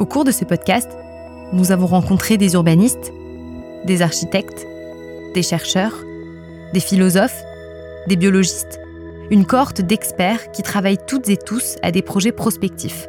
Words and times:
Au 0.00 0.06
cours 0.06 0.24
de 0.24 0.30
ce 0.30 0.46
podcast, 0.46 0.88
nous 1.52 1.72
avons 1.72 1.84
rencontré 1.84 2.38
des 2.38 2.54
urbanistes, 2.54 3.12
des 3.84 4.00
architectes, 4.00 4.66
des 5.34 5.42
chercheurs, 5.42 5.92
des 6.72 6.80
philosophes, 6.80 7.42
des 8.08 8.16
biologistes, 8.16 8.80
une 9.30 9.44
cohorte 9.44 9.82
d'experts 9.82 10.52
qui 10.52 10.62
travaillent 10.62 11.04
toutes 11.06 11.28
et 11.28 11.36
tous 11.36 11.76
à 11.82 11.92
des 11.92 12.00
projets 12.00 12.32
prospectifs. 12.32 13.06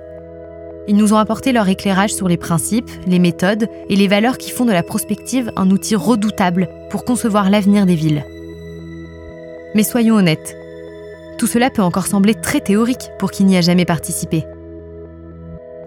Ils 0.89 0.97
nous 0.97 1.13
ont 1.13 1.17
apporté 1.17 1.53
leur 1.53 1.69
éclairage 1.69 2.13
sur 2.13 2.27
les 2.27 2.35
principes, 2.35 2.91
les 3.07 3.19
méthodes 3.19 3.69
et 3.87 3.95
les 3.95 4.09
valeurs 4.09 4.37
qui 4.37 4.51
font 4.51 4.65
de 4.65 4.73
la 4.73 4.83
prospective 4.83 5.49
un 5.55 5.71
outil 5.71 5.95
redoutable 5.95 6.67
pour 6.89 7.05
concevoir 7.05 7.49
l'avenir 7.49 7.85
des 7.85 7.95
villes. 7.95 8.25
Mais 9.75 9.83
soyons 9.83 10.15
honnêtes, 10.15 10.57
tout 11.37 11.47
cela 11.47 11.69
peut 11.69 11.83
encore 11.83 12.07
sembler 12.07 12.35
très 12.35 12.59
théorique 12.59 13.11
pour 13.17 13.31
qui 13.31 13.45
n'y 13.45 13.55
a 13.55 13.61
jamais 13.61 13.85
participé. 13.85 14.43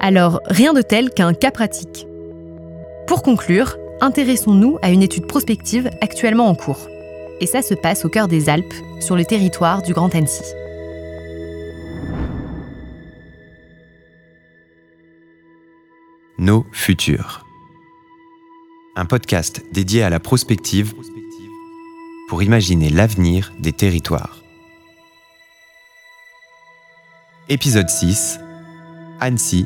Alors, 0.07 0.43
rien 0.45 0.75
de 0.75 0.83
tel 0.83 1.09
qu'un 1.09 1.33
cas 1.33 1.51
pratique. 1.51 2.07
Pour 3.07 3.23
conclure, 3.23 3.79
intéressons-nous 4.03 4.77
à 4.83 4.91
une 4.91 5.03
étude 5.03 5.27
prospective 5.27 5.89
actuellement 6.03 6.47
en 6.47 6.55
cours. 6.55 6.91
Et 7.41 7.47
ça 7.47 7.63
se 7.63 7.73
passe 7.73 8.05
au 8.05 8.11
cœur 8.11 8.29
des 8.29 8.51
Alpes, 8.51 8.75
sur 9.01 9.17
le 9.17 9.25
territoire 9.25 9.81
du 9.81 9.95
Grand 9.95 10.15
Annecy. 10.15 10.45
Nos 16.37 16.67
futurs. 16.71 17.47
Un 18.97 19.07
podcast 19.07 19.65
dédié 19.73 20.03
à 20.03 20.11
la 20.11 20.21
prospective 20.21 20.93
pour 22.29 22.43
imaginer 22.43 22.91
l'avenir 22.91 23.55
des 23.59 23.73
territoires. 23.73 24.43
Épisode 27.49 27.89
6. 27.89 28.39
Annecy. 29.19 29.65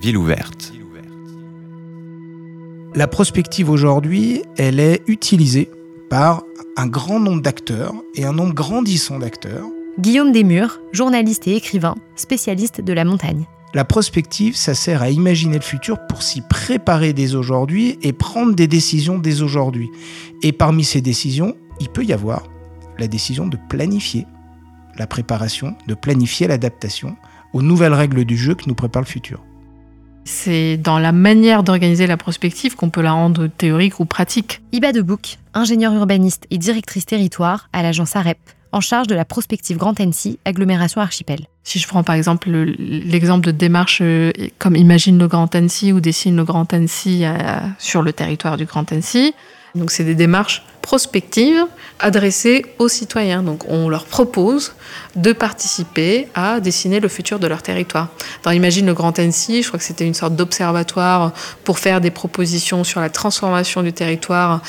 Ville 0.00 0.16
ouverte. 0.16 0.72
La 2.94 3.08
prospective 3.08 3.68
aujourd'hui, 3.68 4.42
elle 4.56 4.78
est 4.78 5.02
utilisée 5.08 5.70
par 6.08 6.42
un 6.76 6.86
grand 6.86 7.18
nombre 7.18 7.42
d'acteurs 7.42 7.94
et 8.14 8.24
un 8.24 8.32
nombre 8.32 8.54
grandissant 8.54 9.18
d'acteurs. 9.18 9.66
Guillaume 9.98 10.30
Desmurs, 10.30 10.80
journaliste 10.92 11.48
et 11.48 11.56
écrivain, 11.56 11.96
spécialiste 12.14 12.80
de 12.80 12.92
la 12.92 13.04
montagne. 13.04 13.44
La 13.74 13.84
prospective, 13.84 14.56
ça 14.56 14.74
sert 14.74 15.02
à 15.02 15.10
imaginer 15.10 15.56
le 15.56 15.62
futur 15.62 15.98
pour 16.08 16.22
s'y 16.22 16.42
préparer 16.42 17.12
dès 17.12 17.34
aujourd'hui 17.34 17.98
et 18.02 18.12
prendre 18.12 18.54
des 18.54 18.68
décisions 18.68 19.18
dès 19.18 19.42
aujourd'hui. 19.42 19.90
Et 20.42 20.52
parmi 20.52 20.84
ces 20.84 21.00
décisions, 21.00 21.56
il 21.80 21.88
peut 21.88 22.04
y 22.04 22.12
avoir 22.12 22.44
la 22.98 23.08
décision 23.08 23.46
de 23.48 23.58
planifier 23.68 24.26
la 24.96 25.06
préparation, 25.06 25.76
de 25.86 25.94
planifier 25.94 26.46
l'adaptation 26.46 27.16
aux 27.52 27.62
nouvelles 27.62 27.94
règles 27.94 28.24
du 28.24 28.36
jeu 28.36 28.54
que 28.54 28.68
nous 28.68 28.74
prépare 28.74 29.02
le 29.02 29.06
futur. 29.06 29.44
C'est 30.30 30.76
dans 30.76 30.98
la 30.98 31.10
manière 31.10 31.62
d'organiser 31.62 32.06
la 32.06 32.18
prospective 32.18 32.76
qu'on 32.76 32.90
peut 32.90 33.00
la 33.00 33.12
rendre 33.12 33.46
théorique 33.46 33.98
ou 33.98 34.04
pratique. 34.04 34.60
Iba 34.72 34.92
Debouc, 34.92 35.38
ingénieure 35.54 35.94
urbaniste 35.94 36.46
et 36.50 36.58
directrice 36.58 37.06
territoire 37.06 37.70
à 37.72 37.82
l'agence 37.82 38.14
AREP, 38.14 38.38
en 38.70 38.82
charge 38.82 39.06
de 39.06 39.14
la 39.14 39.24
prospective 39.24 39.78
Grand 39.78 39.98
Annecy, 39.98 40.38
agglomération 40.44 41.00
archipel. 41.00 41.46
Si 41.64 41.78
je 41.78 41.88
prends 41.88 42.04
par 42.04 42.14
exemple 42.14 42.50
l'exemple 42.50 43.46
de 43.46 43.52
démarche 43.52 44.00
euh, 44.02 44.30
comme 44.58 44.76
Imagine 44.76 45.18
le 45.18 45.28
Grand 45.28 45.52
Annecy 45.54 45.94
ou 45.94 46.00
Dessine 46.00 46.36
le 46.36 46.44
Grand 46.44 46.74
Annecy 46.74 47.24
euh, 47.24 47.60
sur 47.78 48.02
le 48.02 48.12
territoire 48.12 48.58
du 48.58 48.66
Grand 48.66 48.92
Annecy, 48.92 49.34
donc 49.74 49.90
c'est 49.90 50.04
des 50.04 50.14
démarches 50.14 50.62
prospectives 50.88 51.66
adressées 52.00 52.64
aux 52.78 52.88
citoyens. 52.88 53.42
Donc 53.42 53.68
on 53.68 53.90
leur 53.90 54.06
propose 54.06 54.72
de 55.16 55.34
participer 55.34 56.28
à 56.34 56.60
dessiner 56.60 56.98
le 56.98 57.08
futur 57.08 57.38
de 57.38 57.46
leur 57.46 57.60
territoire. 57.60 58.08
Dans 58.42 58.52
Imagine 58.52 58.86
le 58.86 58.94
Grand 58.94 59.18
Annecy, 59.18 59.62
je 59.62 59.68
crois 59.68 59.78
que 59.78 59.84
c'était 59.84 60.06
une 60.06 60.14
sorte 60.14 60.34
d'observatoire 60.34 61.34
pour 61.62 61.78
faire 61.78 62.00
des 62.00 62.10
propositions 62.10 62.84
sur 62.84 63.02
la 63.02 63.10
transformation 63.10 63.82
du 63.82 63.92
territoire 63.92 64.62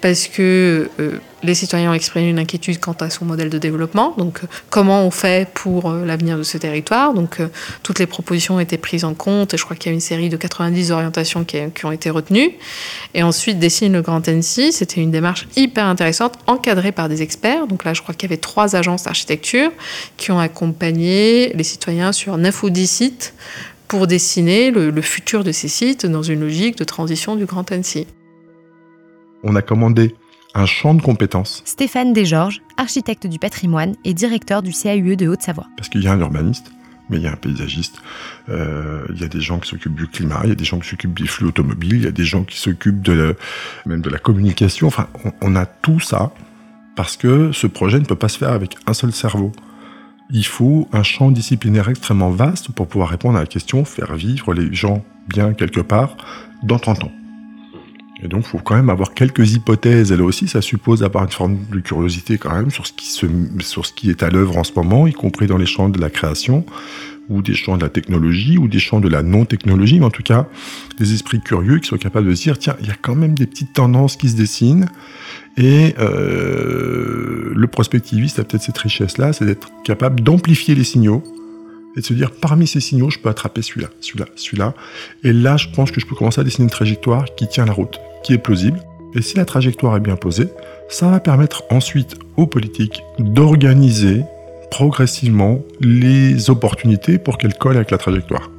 parce 0.00 0.28
que 0.28 0.88
euh, 1.00 1.18
les 1.42 1.54
citoyens 1.54 1.90
ont 1.90 1.94
exprimé 1.94 2.28
une 2.28 2.38
inquiétude 2.38 2.80
quant 2.80 2.96
à 3.00 3.10
son 3.10 3.24
modèle 3.24 3.50
de 3.50 3.58
développement. 3.58 4.14
Donc, 4.18 4.40
euh, 4.42 4.46
comment 4.70 5.02
on 5.04 5.10
fait 5.10 5.48
pour 5.54 5.90
euh, 5.90 6.04
l'avenir 6.04 6.36
de 6.38 6.42
ce 6.42 6.58
territoire? 6.58 7.14
Donc, 7.14 7.38
toutes 7.82 7.98
les 7.98 8.06
propositions 8.06 8.56
ont 8.56 8.60
été 8.60 8.78
prises 8.78 9.04
en 9.04 9.14
compte 9.14 9.54
et 9.54 9.56
je 9.56 9.64
crois 9.64 9.76
qu'il 9.76 9.90
y 9.90 9.92
a 9.92 9.94
une 9.94 10.00
série 10.00 10.28
de 10.28 10.36
90 10.36 10.90
orientations 10.90 11.44
qui, 11.44 11.58
qui 11.74 11.84
ont 11.86 11.92
été 11.92 12.10
retenues. 12.10 12.52
Et 13.14 13.22
ensuite, 13.22 13.58
Dessine 13.58 13.92
le 13.92 14.02
Grand 14.02 14.26
Annecy, 14.28 14.72
c'était 14.72 15.00
une 15.00 15.10
démarche 15.10 15.46
hyper 15.56 15.86
intéressante, 15.86 16.34
encadrée 16.46 16.92
par 16.92 17.08
des 17.08 17.22
experts. 17.22 17.66
Donc 17.66 17.84
là, 17.84 17.94
je 17.94 18.02
crois 18.02 18.14
qu'il 18.14 18.28
y 18.28 18.32
avait 18.32 18.40
trois 18.40 18.76
agences 18.76 19.04
d'architecture 19.04 19.70
qui 20.16 20.30
ont 20.30 20.38
accompagné 20.38 21.52
les 21.54 21.64
citoyens 21.64 22.12
sur 22.12 22.36
9 22.36 22.62
ou 22.62 22.70
10 22.70 22.86
sites 22.86 23.34
pour 23.88 24.06
dessiner 24.06 24.70
le, 24.70 24.90
le 24.90 25.02
futur 25.02 25.44
de 25.44 25.52
ces 25.52 25.68
sites 25.68 26.06
dans 26.06 26.22
une 26.22 26.40
logique 26.40 26.76
de 26.76 26.84
transition 26.84 27.36
du 27.36 27.46
Grand 27.46 27.70
Annecy 27.70 28.06
on 29.42 29.54
a 29.56 29.62
commandé 29.62 30.14
un 30.54 30.66
champ 30.66 30.94
de 30.94 31.02
compétences. 31.02 31.62
Stéphane 31.66 32.12
Desgeorges, 32.12 32.62
architecte 32.78 33.26
du 33.26 33.38
patrimoine 33.38 33.94
et 34.04 34.14
directeur 34.14 34.62
du 34.62 34.72
CAUE 34.72 35.16
de 35.16 35.28
Haute-Savoie. 35.28 35.66
Parce 35.76 35.88
qu'il 35.88 36.02
y 36.02 36.08
a 36.08 36.12
un 36.12 36.20
urbaniste, 36.20 36.72
mais 37.10 37.18
il 37.18 37.22
y 37.22 37.26
a 37.26 37.32
un 37.32 37.36
paysagiste, 37.36 38.00
euh, 38.48 39.04
il 39.14 39.20
y 39.20 39.24
a 39.24 39.28
des 39.28 39.40
gens 39.40 39.58
qui 39.58 39.68
s'occupent 39.68 39.94
du 39.94 40.06
climat, 40.08 40.40
il 40.44 40.48
y 40.48 40.52
a 40.52 40.56
des 40.56 40.64
gens 40.64 40.78
qui 40.78 40.88
s'occupent 40.88 41.18
des 41.18 41.26
flux 41.26 41.46
automobiles, 41.46 41.96
il 41.96 42.04
y 42.04 42.08
a 42.08 42.12
des 42.12 42.24
gens 42.24 42.42
qui 42.42 42.58
s'occupent 42.58 43.02
de 43.02 43.36
même 43.84 44.00
de 44.00 44.10
la 44.10 44.18
communication. 44.18 44.86
Enfin, 44.86 45.08
on, 45.42 45.56
a 45.56 45.66
tout 45.66 46.00
ça 46.00 46.32
parce 46.96 47.16
que 47.16 47.52
ce 47.52 47.66
projet 47.66 47.98
ne 47.98 48.04
peut 48.04 48.16
pas 48.16 48.28
se 48.28 48.38
faire 48.38 48.52
avec 48.52 48.76
un 48.86 48.94
seul 48.94 49.12
cerveau. 49.12 49.52
Il 50.30 50.46
faut 50.46 50.88
un 50.92 51.02
champ 51.02 51.30
disciplinaire 51.30 51.88
extrêmement 51.88 52.30
vaste 52.30 52.72
pour 52.72 52.88
pouvoir 52.88 53.10
répondre 53.10 53.36
à 53.36 53.40
la 53.40 53.46
question, 53.46 53.84
faire 53.84 54.16
vivre 54.16 54.54
les 54.54 54.74
gens 54.74 55.04
bien 55.28 55.52
quelque 55.52 55.80
part 55.80 56.16
dans 56.62 56.78
30 56.78 57.04
ans. 57.04 57.12
Et 58.22 58.28
donc, 58.28 58.44
faut 58.44 58.58
quand 58.58 58.76
même 58.76 58.88
avoir 58.88 59.12
quelques 59.12 59.52
hypothèses. 59.52 60.10
Elle 60.10 60.22
aussi, 60.22 60.48
ça 60.48 60.62
suppose 60.62 61.02
avoir 61.02 61.24
une 61.24 61.30
forme 61.30 61.58
de 61.70 61.80
curiosité 61.80 62.38
quand 62.38 62.54
même 62.54 62.70
sur 62.70 62.86
ce 62.86 62.92
qui, 62.92 63.06
se, 63.06 63.26
sur 63.60 63.84
ce 63.84 63.92
qui 63.92 64.08
est 64.08 64.22
à 64.22 64.30
l'œuvre 64.30 64.56
en 64.56 64.64
ce 64.64 64.72
moment, 64.74 65.06
y 65.06 65.12
compris 65.12 65.46
dans 65.46 65.58
les 65.58 65.66
champs 65.66 65.90
de 65.90 66.00
la 66.00 66.08
création, 66.08 66.64
ou 67.28 67.42
des 67.42 67.54
champs 67.54 67.76
de 67.76 67.82
la 67.82 67.90
technologie, 67.90 68.56
ou 68.56 68.68
des 68.68 68.78
champs 68.78 69.00
de 69.00 69.08
la 69.08 69.22
non-technologie, 69.22 69.98
mais 69.98 70.06
en 70.06 70.10
tout 70.10 70.22
cas, 70.22 70.48
des 70.98 71.12
esprits 71.12 71.40
curieux 71.40 71.78
qui 71.78 71.88
sont 71.88 71.98
capables 71.98 72.28
de 72.28 72.34
se 72.34 72.42
dire, 72.44 72.58
tiens, 72.58 72.76
il 72.80 72.86
y 72.86 72.90
a 72.90 72.96
quand 73.00 73.16
même 73.16 73.34
des 73.34 73.46
petites 73.46 73.74
tendances 73.74 74.16
qui 74.16 74.30
se 74.30 74.36
dessinent. 74.36 74.86
Et 75.58 75.94
euh, 75.98 77.52
le 77.54 77.66
prospectiviste 77.66 78.38
a 78.38 78.44
peut-être 78.44 78.62
cette 78.62 78.78
richesse-là, 78.78 79.34
c'est 79.34 79.44
d'être 79.44 79.70
capable 79.84 80.20
d'amplifier 80.22 80.74
les 80.74 80.84
signaux, 80.84 81.22
et 81.96 82.00
de 82.00 82.04
se 82.04 82.14
dire 82.14 82.30
parmi 82.30 82.66
ces 82.66 82.80
signaux, 82.80 83.10
je 83.10 83.18
peux 83.18 83.28
attraper 83.28 83.62
celui-là, 83.62 83.88
celui-là, 84.00 84.26
celui-là. 84.36 84.74
Et 85.24 85.32
là, 85.32 85.56
je 85.56 85.68
pense 85.68 85.90
que 85.90 86.00
je 86.00 86.06
peux 86.06 86.14
commencer 86.14 86.40
à 86.40 86.44
dessiner 86.44 86.64
une 86.64 86.70
trajectoire 86.70 87.24
qui 87.36 87.48
tient 87.48 87.64
la 87.64 87.72
route, 87.72 87.98
qui 88.22 88.32
est 88.32 88.38
plausible. 88.38 88.80
Et 89.14 89.22
si 89.22 89.36
la 89.36 89.44
trajectoire 89.44 89.96
est 89.96 90.00
bien 90.00 90.16
posée, 90.16 90.48
ça 90.88 91.08
va 91.08 91.20
permettre 91.20 91.64
ensuite 91.70 92.16
aux 92.36 92.46
politiques 92.46 93.02
d'organiser 93.18 94.22
progressivement 94.70 95.60
les 95.80 96.50
opportunités 96.50 97.18
pour 97.18 97.38
qu'elles 97.38 97.54
collent 97.54 97.76
avec 97.76 97.90
la 97.90 97.98
trajectoire. 97.98 98.50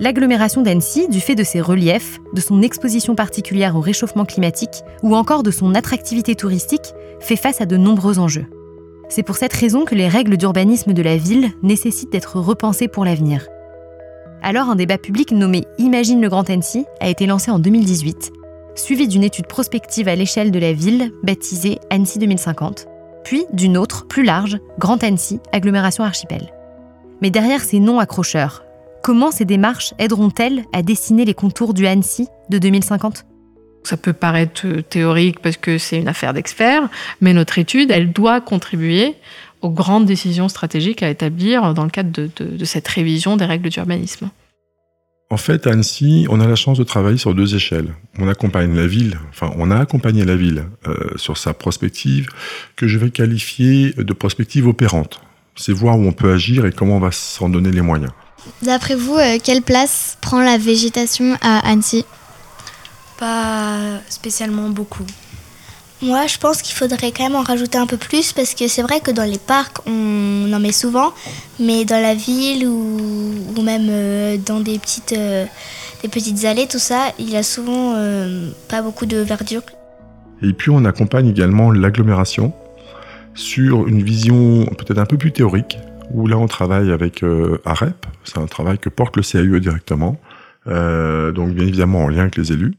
L'agglomération 0.00 0.62
d'Annecy, 0.62 1.08
du 1.08 1.20
fait 1.20 1.36
de 1.36 1.44
ses 1.44 1.60
reliefs, 1.60 2.18
de 2.32 2.40
son 2.40 2.62
exposition 2.62 3.14
particulière 3.14 3.76
au 3.76 3.80
réchauffement 3.80 4.24
climatique 4.24 4.82
ou 5.04 5.14
encore 5.14 5.44
de 5.44 5.52
son 5.52 5.74
attractivité 5.74 6.34
touristique, 6.34 6.94
fait 7.20 7.36
face 7.36 7.60
à 7.60 7.66
de 7.66 7.76
nombreux 7.76 8.18
enjeux. 8.18 8.46
C'est 9.08 9.22
pour 9.22 9.36
cette 9.36 9.52
raison 9.52 9.84
que 9.84 9.94
les 9.94 10.08
règles 10.08 10.36
d'urbanisme 10.36 10.92
de 10.92 11.02
la 11.02 11.16
ville 11.16 11.50
nécessitent 11.62 12.12
d'être 12.12 12.38
repensées 12.38 12.88
pour 12.88 13.04
l'avenir. 13.04 13.46
Alors 14.42 14.68
un 14.68 14.76
débat 14.76 14.98
public 14.98 15.32
nommé 15.32 15.64
Imagine 15.78 16.20
le 16.20 16.28
Grand 16.28 16.48
Annecy 16.50 16.84
a 17.00 17.08
été 17.08 17.26
lancé 17.26 17.50
en 17.50 17.58
2018, 17.58 18.32
suivi 18.74 19.08
d'une 19.08 19.24
étude 19.24 19.46
prospective 19.46 20.08
à 20.08 20.16
l'échelle 20.16 20.50
de 20.50 20.58
la 20.58 20.72
ville 20.72 21.12
baptisée 21.22 21.78
Annecy 21.90 22.18
2050, 22.18 22.86
puis 23.24 23.46
d'une 23.52 23.78
autre, 23.78 24.06
plus 24.06 24.22
large, 24.22 24.58
Grand 24.78 25.02
Annecy, 25.02 25.40
agglomération 25.52 26.04
archipel. 26.04 26.52
Mais 27.22 27.30
derrière 27.30 27.62
ces 27.62 27.80
noms 27.80 28.00
accrocheurs, 28.00 28.64
comment 29.02 29.30
ces 29.30 29.44
démarches 29.44 29.94
aideront-elles 29.98 30.64
à 30.72 30.82
dessiner 30.82 31.24
les 31.24 31.34
contours 31.34 31.72
du 31.72 31.86
Annecy 31.86 32.28
de 32.50 32.58
2050 32.58 33.24
ça 33.84 33.96
peut 33.96 34.12
paraître 34.12 34.66
théorique 34.88 35.40
parce 35.40 35.56
que 35.56 35.78
c'est 35.78 35.98
une 35.98 36.08
affaire 36.08 36.34
d'experts, 36.34 36.88
mais 37.20 37.32
notre 37.32 37.58
étude, 37.58 37.90
elle 37.90 38.12
doit 38.12 38.40
contribuer 38.40 39.14
aux 39.60 39.70
grandes 39.70 40.06
décisions 40.06 40.48
stratégiques 40.48 41.02
à 41.02 41.08
établir 41.08 41.74
dans 41.74 41.84
le 41.84 41.90
cadre 41.90 42.10
de, 42.10 42.64
cette 42.64 42.88
révision 42.88 43.36
des 43.36 43.44
règles 43.44 43.68
d'urbanisme. 43.68 44.30
En 45.30 45.38
fait, 45.38 45.66
à 45.66 45.72
Annecy, 45.72 46.26
on 46.28 46.38
a 46.40 46.46
la 46.46 46.54
chance 46.54 46.78
de 46.78 46.84
travailler 46.84 47.16
sur 47.16 47.34
deux 47.34 47.54
échelles. 47.54 47.94
On 48.18 48.28
accompagne 48.28 48.76
la 48.76 48.86
ville, 48.86 49.18
enfin, 49.30 49.50
on 49.56 49.70
a 49.70 49.78
accompagné 49.78 50.24
la 50.24 50.36
ville 50.36 50.64
euh, 50.86 50.94
sur 51.16 51.38
sa 51.38 51.54
prospective, 51.54 52.28
que 52.76 52.86
je 52.86 52.98
vais 52.98 53.10
qualifier 53.10 53.92
de 53.96 54.12
prospective 54.12 54.68
opérante. 54.68 55.20
C'est 55.56 55.72
voir 55.72 55.98
où 55.98 56.06
on 56.06 56.12
peut 56.12 56.32
agir 56.32 56.66
et 56.66 56.72
comment 56.72 56.96
on 56.96 57.00
va 57.00 57.10
s'en 57.10 57.48
donner 57.48 57.70
les 57.70 57.80
moyens. 57.80 58.12
D'après 58.62 58.94
vous, 58.94 59.16
euh, 59.16 59.38
quelle 59.42 59.62
place 59.62 60.18
prend 60.20 60.42
la 60.42 60.58
végétation 60.58 61.36
à 61.40 61.66
Annecy? 61.66 62.04
Pas 63.24 64.00
spécialement 64.08 64.68
beaucoup. 64.68 65.06
Moi, 66.02 66.26
je 66.26 66.36
pense 66.38 66.60
qu'il 66.60 66.74
faudrait 66.74 67.12
quand 67.12 67.24
même 67.24 67.36
en 67.36 67.42
rajouter 67.42 67.78
un 67.78 67.86
peu 67.86 67.96
plus 67.96 68.32
parce 68.32 68.54
que 68.54 68.68
c'est 68.68 68.82
vrai 68.82 69.00
que 69.00 69.10
dans 69.10 69.24
les 69.24 69.38
parcs, 69.38 69.78
on 69.86 70.52
en 70.52 70.60
met 70.60 70.72
souvent, 70.72 71.14
mais 71.58 71.86
dans 71.86 72.02
la 72.02 72.14
ville 72.14 72.66
ou, 72.68 73.62
même 73.62 73.86
euh, 73.88 74.36
dans 74.36 74.60
des 74.60 74.78
petites, 74.78 75.14
euh, 75.14 75.46
des 76.02 76.08
petites 76.08 76.44
allées, 76.44 76.66
tout 76.66 76.78
ça, 76.78 77.12
il 77.18 77.30
y 77.30 77.36
a 77.36 77.42
souvent 77.42 77.94
euh, 77.96 78.50
pas 78.68 78.82
beaucoup 78.82 79.06
de 79.06 79.16
verdure. 79.16 79.62
Et 80.42 80.52
puis 80.52 80.70
on 80.70 80.84
accompagne 80.84 81.28
également 81.28 81.70
l'agglomération 81.70 82.52
sur 83.34 83.88
une 83.88 84.02
vision 84.02 84.66
peut-être 84.66 84.98
un 84.98 85.06
peu 85.06 85.16
plus 85.16 85.32
théorique, 85.32 85.78
où 86.12 86.26
là 86.26 86.36
on 86.36 86.46
travaille 86.46 86.92
avec 86.92 87.24
AREP, 87.64 88.06
c'est 88.24 88.38
un 88.38 88.46
travail 88.46 88.78
que 88.78 88.90
porte 88.90 89.16
le 89.16 89.22
CAUE 89.22 89.58
directement, 89.60 90.16
donc 90.66 91.54
bien 91.54 91.66
évidemment 91.66 92.04
en 92.04 92.08
lien 92.08 92.22
avec 92.22 92.36
les 92.36 92.52
élus. 92.52 92.74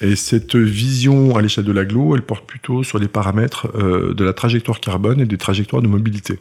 Et 0.00 0.14
cette 0.14 0.54
vision 0.54 1.36
à 1.36 1.42
l'échelle 1.42 1.64
de 1.64 1.72
l'agglo, 1.72 2.14
elle 2.14 2.22
porte 2.22 2.46
plutôt 2.46 2.84
sur 2.84 2.98
les 2.98 3.08
paramètres 3.08 3.68
euh, 3.74 4.14
de 4.14 4.24
la 4.24 4.32
trajectoire 4.32 4.80
carbone 4.80 5.20
et 5.20 5.26
des 5.26 5.38
trajectoires 5.38 5.82
de 5.82 5.88
mobilité. 5.88 6.38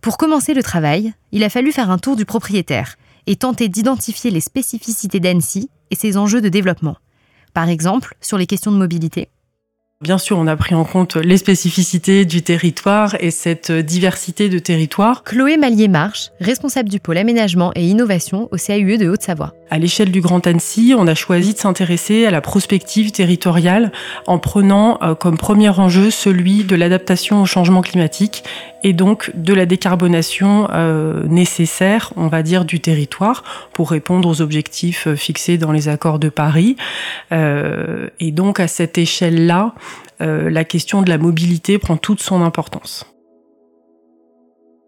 Pour 0.00 0.16
commencer 0.16 0.54
le 0.54 0.62
travail, 0.62 1.12
il 1.32 1.44
a 1.44 1.50
fallu 1.50 1.72
faire 1.72 1.90
un 1.90 1.98
tour 1.98 2.16
du 2.16 2.24
propriétaire 2.24 2.96
et 3.26 3.36
tenter 3.36 3.68
d'identifier 3.68 4.30
les 4.30 4.40
spécificités 4.40 5.20
d'Annecy 5.20 5.70
et 5.90 5.94
ses 5.94 6.16
enjeux 6.16 6.40
de 6.40 6.48
développement. 6.48 6.96
Par 7.52 7.68
exemple, 7.68 8.14
sur 8.20 8.36
les 8.36 8.46
questions 8.46 8.72
de 8.72 8.76
mobilité, 8.76 9.28
Bien 10.04 10.18
sûr, 10.18 10.36
on 10.38 10.46
a 10.48 10.56
pris 10.56 10.74
en 10.74 10.84
compte 10.84 11.16
les 11.16 11.38
spécificités 11.38 12.24
du 12.24 12.42
territoire 12.42 13.16
et 13.20 13.30
cette 13.30 13.70
diversité 13.70 14.48
de 14.48 14.58
territoires. 14.58 15.22
Chloé 15.22 15.56
Mallier-Marche, 15.56 16.30
responsable 16.40 16.90
du 16.90 17.00
pôle 17.00 17.16
aménagement 17.16 17.72
et 17.74 17.86
innovation 17.86 18.48
au 18.50 18.56
CAUE 18.56 18.98
de 18.98 19.08
Haute-Savoie. 19.08 19.54
À 19.70 19.78
l'échelle 19.78 20.10
du 20.10 20.20
Grand 20.20 20.46
Annecy, 20.46 20.94
on 20.96 21.06
a 21.06 21.14
choisi 21.14 21.54
de 21.54 21.58
s'intéresser 21.58 22.26
à 22.26 22.30
la 22.30 22.40
prospective 22.40 23.12
territoriale 23.12 23.92
en 24.26 24.38
prenant 24.38 24.98
euh, 25.02 25.14
comme 25.14 25.38
premier 25.38 25.70
enjeu 25.70 26.10
celui 26.10 26.64
de 26.64 26.76
l'adaptation 26.76 27.40
au 27.40 27.46
changement 27.46 27.80
climatique 27.80 28.44
et 28.82 28.92
donc 28.92 29.30
de 29.34 29.54
la 29.54 29.64
décarbonation 29.64 30.68
euh, 30.70 31.26
nécessaire, 31.26 32.12
on 32.16 32.28
va 32.28 32.42
dire, 32.42 32.66
du 32.66 32.80
territoire 32.80 33.42
pour 33.72 33.90
répondre 33.90 34.28
aux 34.28 34.42
objectifs 34.42 35.06
euh, 35.06 35.16
fixés 35.16 35.56
dans 35.56 35.72
les 35.72 35.88
accords 35.88 36.18
de 36.18 36.28
Paris. 36.28 36.76
et 37.32 38.30
donc 38.30 38.60
à 38.60 38.68
cette 38.68 38.98
échelle-là, 38.98 39.74
la 40.20 40.64
question 40.64 41.02
de 41.02 41.10
la 41.10 41.18
mobilité 41.18 41.78
prend 41.78 41.96
toute 41.96 42.22
son 42.22 42.42
importance. 42.42 43.13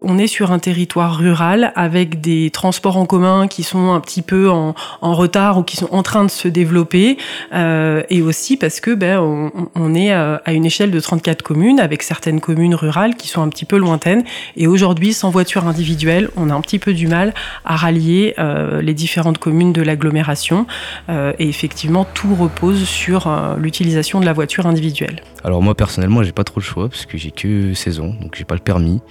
On 0.03 0.19
est 0.19 0.27
sur 0.27 0.51
un 0.51 0.59
territoire 0.59 1.17
rural 1.17 1.71
avec 1.75 2.21
des 2.21 2.51
transports 2.51 2.97
en 2.97 3.07
commun 3.07 3.47
qui 3.47 3.63
sont 3.63 3.93
un 3.93 3.99
petit 3.99 4.21
peu 4.21 4.47
en, 4.47 4.75
retard 5.01 5.57
ou 5.57 5.63
qui 5.63 5.75
sont 5.75 5.87
en 5.91 6.03
train 6.03 6.23
de 6.23 6.29
se 6.29 6.47
développer, 6.47 7.17
euh, 7.51 8.03
et 8.11 8.21
aussi 8.21 8.57
parce 8.57 8.79
que 8.79 8.93
ben 8.93 9.19
on, 9.19 9.95
est 9.95 10.13
euh, 10.13 10.37
à 10.45 10.53
une 10.53 10.65
échelle 10.65 10.91
de 10.91 10.99
34 10.99 11.41
communes 11.41 11.79
avec 11.79 12.03
certaines 12.03 12.39
communes 12.41 12.75
rurales 12.75 13.15
qui 13.15 13.27
sont 13.27 13.41
un 13.41 13.49
petit 13.49 13.65
peu 13.65 13.77
lointaines. 13.77 14.23
Et 14.55 14.67
aujourd'hui, 14.67 15.13
sans 15.13 15.31
voiture 15.31 15.65
individuelle, 15.65 16.29
on 16.35 16.51
a 16.51 16.53
un 16.53 16.61
petit 16.61 16.77
peu 16.77 16.93
du 16.93 17.07
mal 17.07 17.33
à 17.65 17.75
rallier 17.75 18.35
euh, 18.37 18.83
les 18.83 18.93
différentes 18.93 19.39
communes 19.39 19.73
de 19.73 19.81
l'agglomération. 19.81 20.67
et 21.09 21.49
effectivement, 21.49 22.05
tout 22.13 22.35
repose 22.35 22.83
sur 22.83 23.29
l'utilisation 23.57 24.19
de 24.19 24.25
la 24.25 24.33
voiture 24.33 24.67
individuelle. 24.67 25.21
Alors 25.43 25.63
moi 25.63 25.73
personnellement, 25.73 26.21
j'ai 26.21 26.33
pas 26.33 26.43
trop 26.43 26.59
le 26.59 26.65
choix 26.65 26.87
parce 26.87 27.07
que 27.07 27.17
j'ai 27.17 27.31
que 27.31 27.73
16 27.73 27.99
ans, 27.99 28.13
donc 28.21 28.35
j'ai 28.35 28.45
pas 28.45 28.55
le 28.55 28.61
permis. 28.61 29.01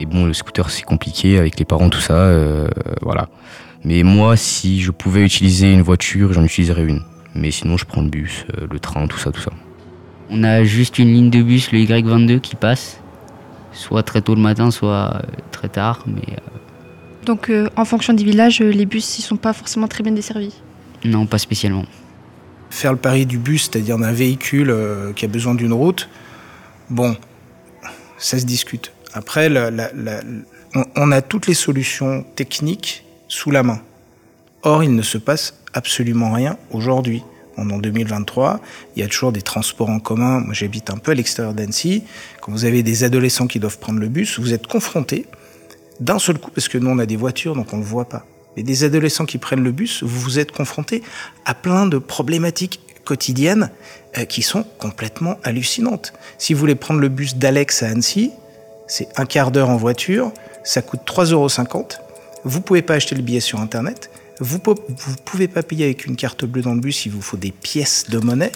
Et 0.00 0.06
bon, 0.06 0.24
le 0.24 0.32
scooter, 0.32 0.70
c'est 0.70 0.82
compliqué 0.82 1.38
avec 1.38 1.58
les 1.58 1.66
parents, 1.66 1.90
tout 1.90 2.00
ça. 2.00 2.14
Euh, 2.14 2.68
voilà. 3.02 3.28
Mais 3.84 4.02
moi, 4.02 4.34
si 4.36 4.80
je 4.80 4.90
pouvais 4.90 5.22
utiliser 5.22 5.70
une 5.70 5.82
voiture, 5.82 6.32
j'en 6.32 6.42
utiliserais 6.42 6.84
une. 6.84 7.02
Mais 7.34 7.50
sinon, 7.50 7.76
je 7.76 7.84
prends 7.84 8.00
le 8.00 8.08
bus, 8.08 8.46
euh, 8.56 8.66
le 8.70 8.80
train, 8.80 9.06
tout 9.06 9.18
ça, 9.18 9.30
tout 9.30 9.42
ça. 9.42 9.52
On 10.30 10.42
a 10.42 10.64
juste 10.64 10.98
une 10.98 11.12
ligne 11.12 11.28
de 11.28 11.42
bus, 11.42 11.70
le 11.70 11.80
Y22, 11.80 12.40
qui 12.40 12.56
passe. 12.56 12.98
Soit 13.72 14.02
très 14.02 14.22
tôt 14.22 14.34
le 14.34 14.40
matin, 14.40 14.70
soit 14.70 15.16
euh, 15.16 15.20
très 15.50 15.68
tard. 15.68 16.04
Mais, 16.06 16.38
Donc, 17.26 17.52
en 17.76 17.84
fonction 17.84 18.14
des 18.14 18.24
villages, 18.24 18.60
les 18.60 18.86
bus, 18.86 19.18
ils 19.18 19.22
sont 19.22 19.36
pas 19.36 19.52
forcément 19.52 19.86
très 19.86 20.02
bien 20.02 20.12
desservis 20.12 20.54
Non, 21.04 21.26
pas 21.26 21.38
spécialement. 21.38 21.84
Faire 22.70 22.92
le 22.92 22.98
pari 22.98 23.26
du 23.26 23.36
bus, 23.36 23.68
c'est-à-dire 23.70 23.98
d'un 23.98 24.12
véhicule 24.12 24.74
qui 25.14 25.26
a 25.26 25.28
besoin 25.28 25.54
d'une 25.54 25.74
route, 25.74 26.08
bon, 26.88 27.16
ça 28.16 28.38
se 28.38 28.46
discute. 28.46 28.92
Après, 29.12 29.50
on, 30.96 31.12
a 31.12 31.22
toutes 31.22 31.46
les 31.46 31.54
solutions 31.54 32.24
techniques 32.36 33.04
sous 33.28 33.50
la 33.50 33.62
main. 33.62 33.80
Or, 34.62 34.84
il 34.84 34.94
ne 34.94 35.02
se 35.02 35.18
passe 35.18 35.54
absolument 35.72 36.32
rien 36.32 36.56
aujourd'hui. 36.70 37.22
En 37.56 37.64
2023, 37.64 38.60
il 38.96 39.02
y 39.02 39.02
a 39.02 39.08
toujours 39.08 39.32
des 39.32 39.42
transports 39.42 39.90
en 39.90 39.98
commun. 39.98 40.40
Moi, 40.40 40.54
j'habite 40.54 40.88
un 40.88 40.96
peu 40.96 41.10
à 41.10 41.14
l'extérieur 41.14 41.52
d'Annecy. 41.52 42.04
Quand 42.40 42.52
vous 42.52 42.64
avez 42.64 42.82
des 42.82 43.04
adolescents 43.04 43.46
qui 43.46 43.58
doivent 43.58 43.78
prendre 43.78 43.98
le 43.98 44.08
bus, 44.08 44.38
vous 44.38 44.54
êtes 44.54 44.66
confrontés 44.66 45.26
d'un 46.00 46.18
seul 46.18 46.38
coup, 46.38 46.50
parce 46.50 46.68
que 46.68 46.78
nous, 46.78 46.88
on 46.88 46.98
a 46.98 47.04
des 47.04 47.16
voitures, 47.16 47.54
donc 47.54 47.72
on 47.74 47.76
ne 47.76 47.82
le 47.82 47.88
voit 47.88 48.08
pas. 48.08 48.24
Mais 48.56 48.62
des 48.62 48.84
adolescents 48.84 49.26
qui 49.26 49.36
prennent 49.36 49.62
le 49.62 49.72
bus, 49.72 50.02
vous 50.02 50.20
vous 50.20 50.38
êtes 50.38 50.52
confrontés 50.52 51.02
à 51.44 51.54
plein 51.54 51.86
de 51.86 51.98
problématiques 51.98 52.80
quotidiennes 53.04 53.70
euh, 54.18 54.24
qui 54.24 54.42
sont 54.42 54.64
complètement 54.78 55.38
hallucinantes. 55.42 56.12
Si 56.38 56.54
vous 56.54 56.60
voulez 56.60 56.74
prendre 56.74 57.00
le 57.00 57.08
bus 57.08 57.36
d'Alex 57.36 57.82
à 57.82 57.88
Annecy, 57.88 58.32
c'est 58.90 59.08
un 59.16 59.24
quart 59.24 59.52
d'heure 59.52 59.70
en 59.70 59.76
voiture, 59.76 60.32
ça 60.64 60.82
coûte 60.82 61.00
3,50 61.06 61.32
euros. 61.32 61.48
Vous 62.44 62.60
pouvez 62.60 62.82
pas 62.82 62.94
acheter 62.94 63.14
le 63.14 63.22
billet 63.22 63.38
sur 63.38 63.60
Internet. 63.60 64.10
Vous 64.40 64.56
ne 64.56 65.16
pouvez 65.24 65.46
pas 65.46 65.62
payer 65.62 65.84
avec 65.84 66.06
une 66.06 66.16
carte 66.16 66.44
bleue 66.44 66.62
dans 66.62 66.74
le 66.74 66.80
bus, 66.80 67.06
il 67.06 67.12
vous 67.12 67.22
faut 67.22 67.36
des 67.36 67.52
pièces 67.52 68.10
de 68.10 68.18
monnaie. 68.18 68.50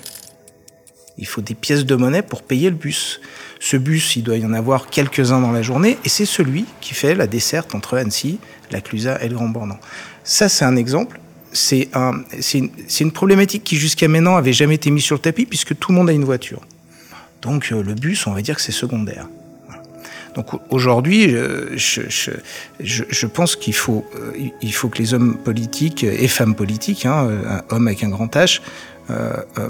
Il 1.18 1.26
faut 1.28 1.40
des 1.40 1.54
pièces 1.54 1.84
de 1.84 1.94
monnaie 1.94 2.22
pour 2.22 2.42
payer 2.42 2.68
le 2.68 2.74
bus. 2.74 3.20
Ce 3.60 3.76
bus, 3.76 4.16
il 4.16 4.24
doit 4.24 4.36
y 4.36 4.44
en 4.44 4.52
avoir 4.52 4.88
quelques-uns 4.88 5.40
dans 5.40 5.52
la 5.52 5.62
journée, 5.62 5.98
et 6.04 6.08
c'est 6.08 6.26
celui 6.26 6.64
qui 6.80 6.94
fait 6.94 7.14
la 7.14 7.28
desserte 7.28 7.72
entre 7.76 7.96
Annecy, 7.96 8.40
la 8.72 8.80
Clusa 8.80 9.22
et 9.22 9.28
le 9.28 9.36
Grand 9.36 9.48
Bornand. 9.48 9.78
Ça, 10.24 10.48
c'est 10.48 10.64
un 10.64 10.74
exemple. 10.74 11.20
C'est 11.52 11.90
un, 11.94 12.24
une, 12.54 12.70
une, 12.98 13.12
problématique 13.12 13.62
qui 13.62 13.76
jusqu'à 13.76 14.08
maintenant 14.08 14.34
avait 14.34 14.52
jamais 14.52 14.74
été 14.74 14.90
mise 14.90 15.04
sur 15.04 15.14
le 15.14 15.20
tapis, 15.20 15.46
puisque 15.46 15.78
tout 15.78 15.92
le 15.92 15.98
monde 15.98 16.10
a 16.10 16.12
une 16.12 16.24
voiture. 16.24 16.62
Donc 17.42 17.68
euh, 17.70 17.80
le 17.84 17.94
bus, 17.94 18.26
on 18.26 18.32
va 18.32 18.42
dire 18.42 18.56
que 18.56 18.62
c'est 18.62 18.72
secondaire. 18.72 19.28
Donc 20.34 20.46
aujourd'hui, 20.70 21.28
je, 21.76 23.26
pense 23.26 23.56
qu'il 23.56 23.74
faut, 23.74 24.04
euh, 24.16 24.32
il 24.60 24.72
que 24.72 24.98
les 24.98 25.14
hommes 25.14 25.36
politiques 25.38 26.02
et 26.02 26.28
femmes 26.28 26.54
politiques, 26.54 27.06
hein, 27.06 27.62
hommes 27.70 27.86
avec 27.86 28.02
un 28.02 28.08
grand 28.08 28.34
H, 28.34 28.60
euh, 29.10 29.36
euh, 29.58 29.68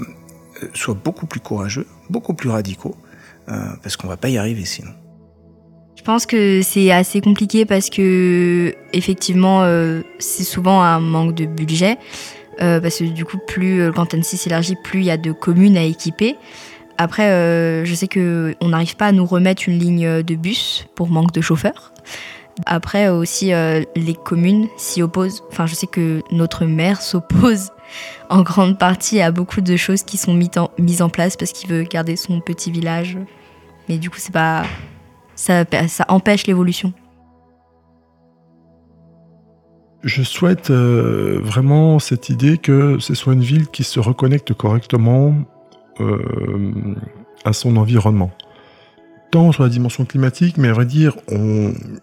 soient 0.73 0.97
beaucoup 1.01 1.27
plus 1.27 1.39
courageux, 1.39 1.85
beaucoup 2.09 2.33
plus 2.33 2.49
radicaux, 2.49 2.95
parce 3.83 3.95
qu'on 3.95 4.07
va 4.07 4.17
pas 4.17 4.29
y 4.29 4.37
arriver 4.37 4.65
sinon. 4.65 4.91
Je 5.95 6.01
pense 6.01 6.25
que 6.25 6.61
c'est 6.61 6.91
assez 6.91 7.21
compliqué 7.21 7.65
parce 7.65 7.89
que 7.89 8.75
effectivement, 8.93 9.65
c'est 10.19 10.43
souvent 10.43 10.81
un 10.81 10.99
manque 10.99 11.35
de 11.35 11.45
budget. 11.45 11.97
parce 12.57 12.99
que 12.99 13.05
du 13.05 13.25
coup, 13.25 13.37
plus 13.45 13.77
le 13.77 13.91
Grand 13.91 14.11
Annecy 14.13 14.37
s'élargit, 14.37 14.75
plus 14.83 14.99
il 14.99 15.05
y 15.05 15.11
a 15.11 15.17
de 15.17 15.31
communes 15.31 15.77
à 15.77 15.83
équiper. 15.83 16.35
Après, 16.97 17.29
euh, 17.29 17.83
je 17.85 17.93
sais 17.93 18.07
qu'on 18.07 18.69
n'arrive 18.69 18.95
pas 18.95 19.07
à 19.07 19.11
nous 19.11 19.25
remettre 19.25 19.63
une 19.67 19.77
ligne 19.77 20.23
de 20.23 20.35
bus 20.35 20.87
pour 20.95 21.09
manque 21.09 21.33
de 21.33 21.41
chauffeurs. 21.41 21.91
Après 22.65 23.09
aussi, 23.09 23.53
euh, 23.53 23.83
les 23.95 24.13
communes 24.13 24.67
s'y 24.77 25.01
opposent. 25.01 25.43
Enfin, 25.51 25.65
je 25.65 25.75
sais 25.75 25.87
que 25.87 26.21
notre 26.31 26.65
maire 26.65 27.01
s'oppose 27.01 27.71
en 28.29 28.43
grande 28.43 28.79
partie 28.79 29.19
à 29.19 29.31
beaucoup 29.31 29.61
de 29.61 29.75
choses 29.75 30.03
qui 30.03 30.17
sont 30.17 30.33
mises 30.33 31.01
en, 31.01 31.09
place 31.09 31.35
parce 31.35 31.51
qu'il 31.51 31.69
veut 31.69 31.83
garder 31.83 32.15
son 32.15 32.39
petit 32.39 32.71
village. 32.71 33.17
Mais 33.89 33.97
du 33.97 34.09
coup, 34.09 34.17
c'est 34.19 34.33
pas 34.33 34.63
ça, 35.35 35.65
empêche 36.07 36.47
l'évolution. 36.47 36.93
Je 40.03 40.21
souhaite 40.23 40.69
euh, 40.69 41.39
vraiment 41.41 41.99
cette 41.99 42.29
idée 42.29 42.57
que 42.57 42.99
ce 42.99 43.15
soit 43.15 43.33
une 43.33 43.41
ville 43.41 43.67
qui 43.67 43.83
se 43.83 43.99
reconnecte 43.99 44.53
correctement 44.53 45.35
à 47.45 47.53
son 47.53 47.77
environnement. 47.77 48.31
Tant 49.31 49.51
sur 49.51 49.63
la 49.63 49.69
dimension 49.69 50.05
climatique, 50.05 50.57
mais 50.57 50.67
à 50.67 50.73
vrai 50.73 50.85
dire, 50.85 51.15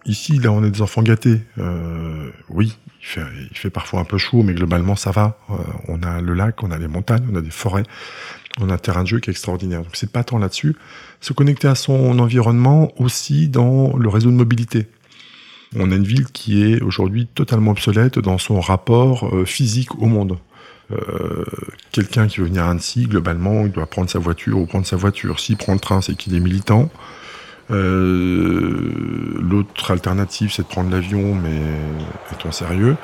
ici, 0.05 0.39
là, 0.39 0.51
on 0.51 0.63
est 0.63 0.71
des 0.71 0.81
enfants 0.81 1.03
gâtés. 1.03 1.41
Euh, 1.57 2.29
oui, 2.49 2.77
il 3.01 3.05
fait, 3.05 3.21
il 3.51 3.57
fait, 3.57 3.69
parfois 3.69 3.99
un 3.99 4.05
peu 4.05 4.17
chaud, 4.17 4.43
mais 4.43 4.53
globalement, 4.53 4.95
ça 4.95 5.11
va. 5.11 5.37
Euh, 5.49 5.53
on 5.87 6.03
a 6.03 6.21
le 6.21 6.33
lac, 6.33 6.63
on 6.63 6.71
a 6.71 6.77
les 6.77 6.87
montagnes, 6.87 7.25
on 7.31 7.35
a 7.35 7.41
des 7.41 7.49
forêts, 7.49 7.83
on 8.59 8.69
a 8.69 8.73
un 8.73 8.77
terrain 8.77 9.03
de 9.03 9.07
jeu 9.07 9.19
qui 9.19 9.29
est 9.29 9.31
extraordinaire. 9.31 9.81
Donc, 9.81 9.95
c'est 9.95 10.11
pas 10.11 10.23
tant 10.23 10.37
là-dessus. 10.37 10.75
Se 11.21 11.33
connecter 11.33 11.67
à 11.67 11.75
son 11.75 12.19
environnement 12.19 12.91
aussi 13.01 13.47
dans 13.47 13.95
le 13.97 14.09
réseau 14.09 14.29
de 14.29 14.35
mobilité. 14.35 14.87
On 15.75 15.91
a 15.91 15.95
une 15.95 16.03
ville 16.03 16.27
qui 16.27 16.63
est 16.63 16.81
aujourd'hui 16.81 17.25
totalement 17.25 17.71
obsolète 17.71 18.19
dans 18.19 18.37
son 18.37 18.59
rapport 18.59 19.31
physique 19.45 19.95
au 19.95 20.05
monde. 20.05 20.37
Euh, 20.91 21.45
quelqu'un 21.91 22.27
qui 22.27 22.39
veut 22.39 22.45
venir 22.45 22.65
à 22.65 22.71
Annecy, 22.71 23.05
globalement, 23.05 23.65
il 23.65 23.71
doit 23.71 23.85
prendre 23.85 24.09
sa 24.09 24.19
voiture 24.19 24.59
ou 24.59 24.65
prendre 24.65 24.85
sa 24.85 24.95
voiture. 24.95 25.39
S'il 25.39 25.57
prend 25.57 25.73
le 25.73 25.79
train, 25.79 26.01
c'est 26.01 26.15
qu'il 26.15 26.35
est 26.35 26.39
militant. 26.39 26.89
Euh, 27.71 28.91
l'autre 29.39 29.91
alternative, 29.91 30.51
c'est 30.53 30.63
de 30.63 30.67
prendre 30.67 30.91
l'avion, 30.91 31.35
mais 31.35 31.61
est-on 32.31 32.51
sérieux? 32.51 32.97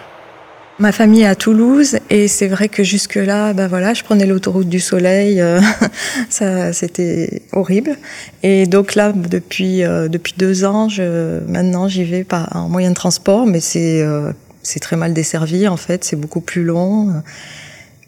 Ma 0.79 0.93
famille 0.93 1.23
est 1.23 1.27
à 1.27 1.35
Toulouse 1.35 1.99
et 2.09 2.29
c'est 2.29 2.47
vrai 2.47 2.69
que 2.69 2.83
jusque-là, 2.83 3.51
ben 3.51 3.67
voilà, 3.67 3.93
je 3.93 4.01
prenais 4.01 4.25
l'autoroute 4.25 4.69
du 4.69 4.79
soleil, 4.79 5.41
euh, 5.41 5.59
ça 6.29 6.71
c'était 6.71 7.41
horrible. 7.51 7.97
Et 8.43 8.65
donc 8.65 8.95
là, 8.95 9.11
depuis 9.11 9.83
euh, 9.83 10.07
depuis 10.07 10.35
deux 10.37 10.63
ans, 10.63 10.87
je, 10.87 11.41
maintenant 11.49 11.89
j'y 11.89 12.05
vais 12.05 12.23
par 12.23 12.55
en 12.55 12.69
moyen 12.69 12.91
de 12.91 12.95
transport, 12.95 13.45
mais 13.45 13.59
c'est 13.59 14.01
euh, 14.01 14.31
c'est 14.63 14.79
très 14.79 14.95
mal 14.95 15.13
desservi 15.13 15.67
en 15.67 15.75
fait, 15.75 16.05
c'est 16.05 16.15
beaucoup 16.15 16.41
plus 16.41 16.63
long. 16.63 17.23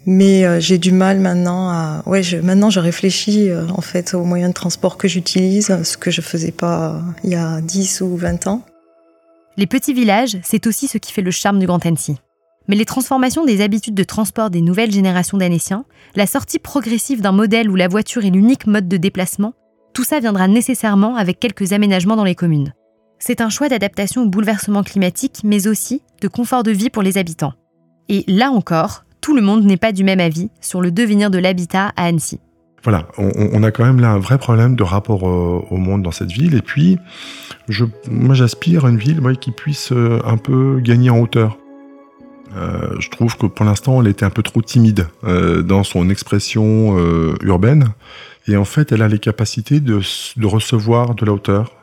Mais 0.06 0.60
j'ai 0.60 0.78
du 0.80 0.92
mal 0.92 1.20
maintenant 1.20 1.70
à 1.70 2.02
ouais, 2.08 2.24
je, 2.24 2.38
maintenant 2.38 2.70
je 2.70 2.80
réfléchis 2.80 3.50
en 3.54 3.82
fait 3.82 4.14
aux 4.16 4.24
moyens 4.24 4.50
de 4.50 4.56
transport 4.56 4.98
que 4.98 5.08
j'utilise, 5.08 5.84
ce 5.84 5.98
que 5.98 6.10
je 6.10 6.22
faisais 6.22 6.52
pas 6.52 7.02
il 7.24 7.30
y 7.30 7.36
a 7.36 7.62
10 7.62 8.02
ou 8.02 8.18
20 8.18 8.48
ans. 8.48 8.66
Les 9.58 9.68
petits 9.68 9.94
villages, 9.94 10.38
c'est 10.44 10.66
aussi 10.66 10.88
ce 10.88 10.98
qui 10.98 11.12
fait 11.12 11.22
le 11.22 11.30
charme 11.30 11.60
du 11.60 11.68
Grand 11.68 11.86
Annecy. 11.86 12.16
Mais 12.68 12.76
les 12.76 12.86
transformations 12.86 13.46
des 13.46 13.62
habitudes 13.62 13.96
de 13.96 14.04
transport 14.04 14.50
des 14.50 14.62
nouvelles 14.62 14.92
générations 14.92 15.38
d'Annéciens, 15.38 15.86
la 16.16 16.26
sortie 16.26 16.60
progressive 16.60 17.22
d'un 17.22 17.32
modèle 17.32 17.70
où 17.70 17.76
la 17.76 17.88
voiture 17.88 18.24
est 18.24 18.30
l'unique 18.30 18.66
mode 18.66 18.88
de 18.88 18.98
déplacement, 18.98 19.54
tout 19.94 20.04
ça 20.04 20.20
viendra 20.20 20.48
nécessairement 20.48 21.16
avec 21.16 21.40
quelques 21.40 21.74
aménagements 21.74 22.16
dans 22.16 22.24
les 22.24 22.36
communes. 22.36 22.74
C'est 23.20 23.42
un 23.42 23.50
choix 23.50 23.68
d'adaptation 23.68 24.24
au 24.24 24.30
bouleversement 24.30 24.84
climatique, 24.84 25.42
mais 25.44 25.68
aussi 25.68 26.02
de 26.22 26.28
confort 26.28 26.64
de 26.64 26.72
vie 26.72 26.90
pour 26.90 27.04
les 27.04 27.18
habitants. 27.18 27.54
Et 28.08 28.24
là 28.28 28.52
encore, 28.52 29.04
tout 29.22 29.36
le 29.36 29.42
monde 29.42 29.64
n'est 29.64 29.78
pas 29.78 29.92
du 29.92 30.04
même 30.04 30.20
avis 30.20 30.50
sur 30.60 30.82
le 30.82 30.92
devenir 30.92 31.30
de 31.30 31.38
l'habitat 31.38 31.94
à 31.96 32.06
Annecy. 32.06 32.40
Voilà, 32.84 33.08
on, 33.20 33.62
a 33.62 33.70
quand 33.70 33.86
même 33.86 34.00
là 34.00 34.10
un 34.10 34.18
vrai 34.18 34.40
problème 34.40 34.76
de 34.76 34.82
rapport 34.82 35.30
euh, 35.30 35.64
au 35.70 35.78
monde 35.78 36.02
dans 36.02 36.12
cette 36.12 36.32
ville. 36.32 36.56
Et 36.56 36.64
puis, 36.64 36.98
moi 38.10 38.34
j'aspire 38.34 38.86
à 38.86 38.90
une 38.90 38.98
ville 38.98 39.22
qui 39.40 39.52
puisse 39.52 39.92
euh, 39.92 40.20
un 40.26 40.38
peu 40.38 40.80
gagner 40.80 41.12
en 41.12 41.20
hauteur. 41.20 41.60
Euh, 42.58 42.96
je 43.00 43.10
trouve 43.12 43.38
que 43.38 43.46
pour 43.46 43.66
l'instant, 43.66 44.02
elle 44.02 44.08
était 44.08 44.26
un 44.26 44.32
peu 44.32 44.42
trop 44.42 44.64
timide 44.64 45.08
dans 45.24 45.84
son 45.84 46.10
expression 46.10 46.98
urbaine. 47.44 47.90
Et 48.48 48.58
en 48.58 48.66
fait, 48.66 48.92
elle 48.92 49.04
a 49.04 49.08
les 49.08 49.20
capacités 49.20 49.80
de, 49.80 50.02
de 50.38 50.46
recevoir 50.48 51.14
de 51.14 51.24
la 51.24 51.34
hauteur 51.34 51.81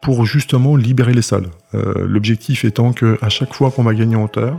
pour 0.00 0.24
justement 0.24 0.76
libérer 0.76 1.12
les 1.12 1.22
sols. 1.22 1.48
L'objectif 1.74 2.64
étant 2.64 2.92
que 2.92 3.18
à 3.20 3.28
chaque 3.28 3.52
fois 3.52 3.70
qu'on 3.70 3.82
va 3.82 3.92
gagner 3.92 4.16
en 4.16 4.24
hauteur, 4.24 4.58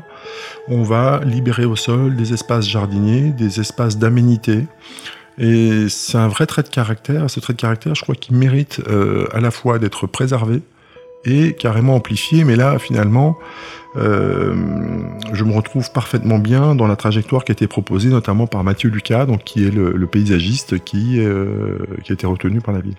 on 0.67 0.83
va 0.83 1.19
libérer 1.25 1.65
au 1.65 1.75
sol 1.75 2.15
des 2.15 2.33
espaces 2.33 2.67
jardiniers, 2.67 3.31
des 3.31 3.59
espaces 3.59 3.97
d'aménité. 3.97 4.65
Et 5.39 5.89
c'est 5.89 6.19
un 6.19 6.27
vrai 6.27 6.45
trait 6.45 6.61
de 6.61 6.69
caractère. 6.69 7.27
Ce 7.29 7.39
trait 7.39 7.53
de 7.53 7.59
caractère, 7.59 7.95
je 7.95 8.03
crois 8.03 8.13
qu'il 8.13 8.35
mérite 8.35 8.81
à 9.33 9.39
la 9.39 9.49
fois 9.49 9.79
d'être 9.79 10.05
préservé 10.05 10.61
et 11.25 11.53
carrément 11.53 11.95
amplifié. 11.95 12.43
Mais 12.43 12.55
là, 12.55 12.79
finalement, 12.79 13.37
euh, 13.95 14.53
je 15.33 15.43
me 15.43 15.53
retrouve 15.53 15.91
parfaitement 15.91 16.39
bien 16.39 16.75
dans 16.75 16.87
la 16.87 16.95
trajectoire 16.95 17.43
qui 17.43 17.51
a 17.51 17.53
été 17.53 17.67
proposée 17.67 18.09
notamment 18.09 18.47
par 18.47 18.63
Mathieu 18.63 18.89
Lucas, 18.89 19.25
donc 19.25 19.43
qui 19.43 19.65
est 19.65 19.71
le, 19.71 20.07
paysagiste 20.07 20.73
euh, 20.73 21.77
qui 22.03 22.11
a 22.11 22.13
été 22.13 22.27
retenu 22.27 22.61
par 22.61 22.73
la 22.73 22.81
ville. 22.81 22.95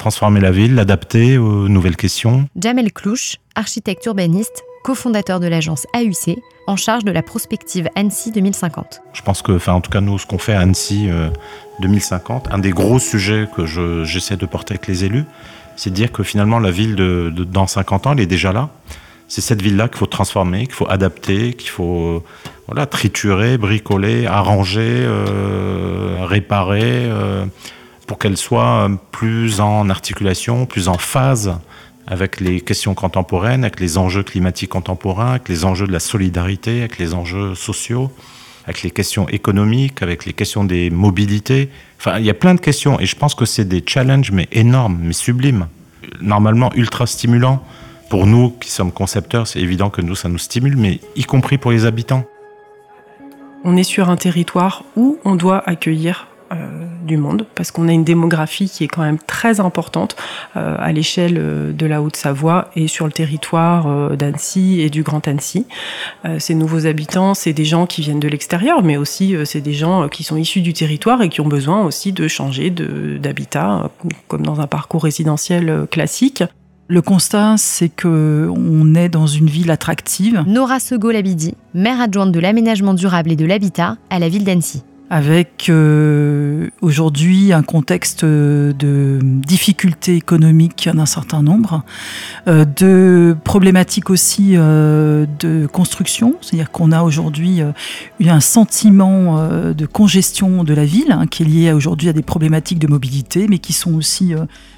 Transformer 0.00 0.40
la 0.40 0.50
ville, 0.50 0.76
l'adapter 0.76 1.36
aux 1.36 1.68
nouvelles 1.68 1.94
questions. 1.94 2.48
Jamel 2.56 2.90
Clouche, 2.90 3.36
architecte 3.54 4.06
urbaniste, 4.06 4.64
cofondateur 4.82 5.40
de 5.40 5.46
l'agence 5.46 5.86
AUC, 5.94 6.38
en 6.66 6.76
charge 6.76 7.04
de 7.04 7.12
la 7.12 7.22
prospective 7.22 7.86
Annecy 7.96 8.32
2050. 8.32 9.02
Je 9.12 9.20
pense 9.20 9.42
que, 9.42 9.52
enfin, 9.52 9.74
en 9.74 9.82
tout 9.82 9.90
cas, 9.90 10.00
nous, 10.00 10.18
ce 10.18 10.24
qu'on 10.24 10.38
fait 10.38 10.54
à 10.54 10.60
Annecy 10.60 11.10
2050, 11.80 12.46
euh, 12.46 12.50
un 12.50 12.58
des 12.58 12.70
gros 12.70 12.98
sujets 12.98 13.46
que 13.54 13.66
j'essaie 14.06 14.38
de 14.38 14.46
porter 14.46 14.72
avec 14.72 14.86
les 14.86 15.04
élus, 15.04 15.24
c'est 15.76 15.90
de 15.90 15.94
dire 15.96 16.10
que 16.10 16.22
finalement, 16.22 16.60
la 16.60 16.70
ville 16.70 16.96
de, 16.96 17.30
de, 17.36 17.44
dans 17.44 17.66
50 17.66 18.06
ans, 18.06 18.12
elle 18.14 18.20
est 18.20 18.26
déjà 18.26 18.54
là 18.54 18.70
c'est 19.30 19.42
cette 19.42 19.62
ville-là 19.62 19.86
qu'il 19.86 19.98
faut 19.98 20.06
transformer, 20.06 20.66
qu'il 20.66 20.74
faut 20.74 20.90
adapter, 20.90 21.52
qu'il 21.52 21.70
faut 21.70 22.24
voilà, 22.66 22.86
triturer, 22.86 23.58
bricoler, 23.58 24.26
arranger, 24.26 25.04
euh, 25.04 26.16
réparer, 26.22 26.82
euh, 26.82 27.44
pour 28.10 28.18
qu'elle 28.18 28.36
soit 28.36 28.90
plus 29.12 29.60
en 29.60 29.88
articulation, 29.88 30.66
plus 30.66 30.88
en 30.88 30.98
phase 30.98 31.56
avec 32.08 32.40
les 32.40 32.60
questions 32.60 32.92
contemporaines, 32.92 33.62
avec 33.62 33.78
les 33.78 33.98
enjeux 33.98 34.24
climatiques 34.24 34.70
contemporains, 34.70 35.30
avec 35.30 35.48
les 35.48 35.64
enjeux 35.64 35.86
de 35.86 35.92
la 35.92 36.00
solidarité, 36.00 36.80
avec 36.80 36.98
les 36.98 37.14
enjeux 37.14 37.54
sociaux, 37.54 38.10
avec 38.64 38.82
les 38.82 38.90
questions 38.90 39.28
économiques, 39.28 40.02
avec 40.02 40.26
les 40.26 40.32
questions 40.32 40.64
des 40.64 40.90
mobilités. 40.90 41.68
Enfin, 42.00 42.18
il 42.18 42.24
y 42.24 42.30
a 42.30 42.34
plein 42.34 42.56
de 42.56 42.60
questions 42.60 42.98
et 42.98 43.06
je 43.06 43.14
pense 43.14 43.36
que 43.36 43.44
c'est 43.44 43.64
des 43.64 43.84
challenges, 43.86 44.32
mais 44.32 44.48
énormes, 44.50 44.98
mais 45.00 45.12
sublimes, 45.12 45.68
normalement 46.20 46.72
ultra 46.74 47.06
stimulants 47.06 47.62
pour 48.08 48.26
nous 48.26 48.50
qui 48.50 48.72
sommes 48.72 48.90
concepteurs, 48.90 49.46
c'est 49.46 49.60
évident 49.60 49.88
que 49.88 50.00
nous, 50.00 50.16
ça 50.16 50.28
nous 50.28 50.38
stimule, 50.38 50.76
mais 50.76 50.98
y 51.14 51.22
compris 51.22 51.58
pour 51.58 51.70
les 51.70 51.84
habitants. 51.84 52.24
On 53.62 53.76
est 53.76 53.84
sur 53.84 54.10
un 54.10 54.16
territoire 54.16 54.82
où 54.96 55.18
on 55.24 55.36
doit 55.36 55.62
accueillir 55.68 56.26
euh, 56.26 56.29
du 57.04 57.16
monde 57.16 57.46
parce 57.54 57.70
qu'on 57.70 57.88
a 57.88 57.92
une 57.92 58.04
démographie 58.04 58.68
qui 58.68 58.84
est 58.84 58.88
quand 58.88 59.02
même 59.02 59.18
très 59.18 59.60
importante 59.60 60.16
euh, 60.56 60.76
à 60.78 60.92
l'échelle 60.92 61.36
euh, 61.38 61.72
de 61.72 61.86
la 61.86 62.02
Haute-Savoie 62.02 62.70
et 62.76 62.88
sur 62.88 63.06
le 63.06 63.12
territoire 63.12 64.16
d'Annecy 64.16 64.80
et 64.80 64.90
du 64.90 65.02
Grand 65.02 65.26
Annecy. 65.26 65.66
ces 66.38 66.54
nouveaux 66.54 66.86
habitants, 66.86 67.34
c'est 67.34 67.52
des 67.52 67.64
gens 67.64 67.86
qui 67.86 68.02
viennent 68.02 68.20
de 68.20 68.28
l'extérieur, 68.28 68.82
mais 68.82 68.96
aussi 68.96 69.34
c'est 69.44 69.60
des 69.60 69.72
gens 69.72 70.08
qui 70.08 70.22
sont 70.22 70.36
issus 70.36 70.60
du 70.60 70.72
territoire 70.72 71.22
et 71.22 71.28
qui 71.28 71.40
ont 71.40 71.48
besoin 71.48 71.84
aussi 71.84 72.12
de 72.12 72.28
changer 72.28 72.70
d'habitat, 72.70 73.90
comme 74.28 74.42
dans 74.42 74.60
un 74.60 74.66
parcours 74.66 75.04
résidentiel 75.04 75.86
classique. 75.90 76.42
Le 76.88 77.02
constat, 77.02 77.54
c'est 77.56 77.88
que 77.88 78.50
on 78.50 78.94
est 78.94 79.08
dans 79.08 79.26
une 79.26 79.46
ville 79.46 79.70
attractive. 79.70 80.42
Nora 80.46 80.80
Sego-Labidi, 80.80 81.54
maire 81.74 82.00
adjointe 82.00 82.32
de 82.32 82.40
l'aménagement 82.40 82.94
durable 82.94 83.30
et 83.32 83.36
de 83.36 83.46
l'habitat 83.46 83.96
à 84.10 84.18
la 84.18 84.28
ville 84.28 84.44
d'Annecy 84.44 84.82
avec 85.10 85.66
euh, 85.68 86.70
aujourd'hui 86.82 87.52
un 87.52 87.64
contexte 87.64 88.24
de 88.24 89.18
difficultés 89.20 90.14
économiques 90.14 90.88
d'un 90.92 91.04
certain 91.04 91.42
nombre, 91.42 91.82
euh, 92.46 92.64
de 92.64 93.36
problématiques 93.42 94.08
aussi 94.08 94.52
euh, 94.54 95.26
de 95.40 95.66
construction, 95.66 96.36
c'est-à-dire 96.40 96.70
qu'on 96.70 96.92
a 96.92 97.02
aujourd'hui 97.02 97.60
un 98.24 98.40
sentiment 98.40 99.48
de 99.50 99.86
congestion 99.86 100.62
de 100.62 100.72
la 100.72 100.84
ville 100.84 101.10
hein, 101.10 101.26
qui 101.26 101.42
est 101.42 101.46
lié 101.46 101.72
aujourd'hui 101.72 102.08
à 102.08 102.12
des 102.12 102.22
problématiques 102.22 102.78
de 102.78 102.86
mobilité, 102.86 103.48
mais 103.48 103.58
qui 103.58 103.72
sont 103.72 103.94
aussi 103.94 104.34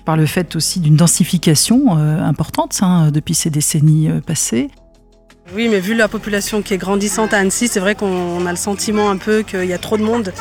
par 0.07 0.17
le 0.17 0.25
fait 0.25 0.57
aussi 0.57 0.81
d'une 0.81 0.97
densification 0.97 1.93
importante 1.93 2.79
hein, 2.81 3.11
depuis 3.11 3.35
ces 3.35 3.51
décennies 3.51 4.09
passées. 4.27 4.71
Oui, 5.55 5.69
mais 5.69 5.81
vu 5.81 5.95
la 5.95 6.09
population 6.09 6.63
qui 6.63 6.73
est 6.73 6.79
grandissante 6.79 7.35
à 7.35 7.39
Annecy, 7.39 7.69
c'est 7.69 7.81
vrai 7.81 7.95
qu'on 7.95 8.47
a 8.47 8.51
le 8.51 8.57
sentiment 8.57 9.11
un 9.11 9.19
peu 9.19 9.43
qu'il 9.43 9.67
y 9.67 9.75
a 9.75 9.79
trop 9.79 9.99
de 9.99 10.03
monde 10.03 10.33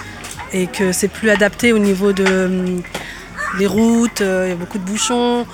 et 0.53 0.67
que 0.67 0.93
c'est 0.93 1.09
plus 1.09 1.29
adapté 1.29 1.73
au 1.73 1.79
niveau 1.79 2.13
de, 2.13 2.23
hum, 2.45 2.81
des 3.57 3.67
routes, 3.67 4.21
euh, 4.21 4.45
il 4.45 4.49
y 4.49 4.53
a 4.53 4.55
beaucoup 4.55 4.77
de 4.77 4.85
bouchons. 4.85 5.45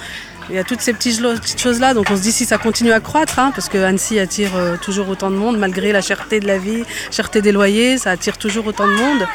Il 0.49 0.55
y 0.55 0.59
a 0.59 0.63
toutes 0.63 0.81
ces 0.81 0.93
petites 0.93 1.19
choses-là, 1.59 1.93
donc 1.95 2.07
on 2.11 2.15
se 2.15 2.21
dit 2.21 2.31
si 2.31 2.45
ça 2.45 2.57
continue 2.57 2.91
à 2.91 2.99
croître, 2.99 3.39
hein, 3.39 3.51
parce 3.53 3.67
que 3.67 3.79
Annecy 3.79 4.19
attire 4.19 4.55
euh, 4.55 4.77
toujours 4.77 5.09
autant 5.09 5.31
de 5.31 5.35
monde, 5.35 5.57
malgré 5.57 5.91
la 5.91 6.01
cherté 6.01 6.39
de 6.39 6.47
la 6.47 6.59
vie, 6.59 6.83
cherté 7.11 7.41
des 7.41 7.51
loyers, 7.51 7.97
ça 7.97 8.11
attire 8.11 8.37
toujours 8.37 8.67
autant 8.67 8.87
de 8.87 8.93
monde. 8.93 9.27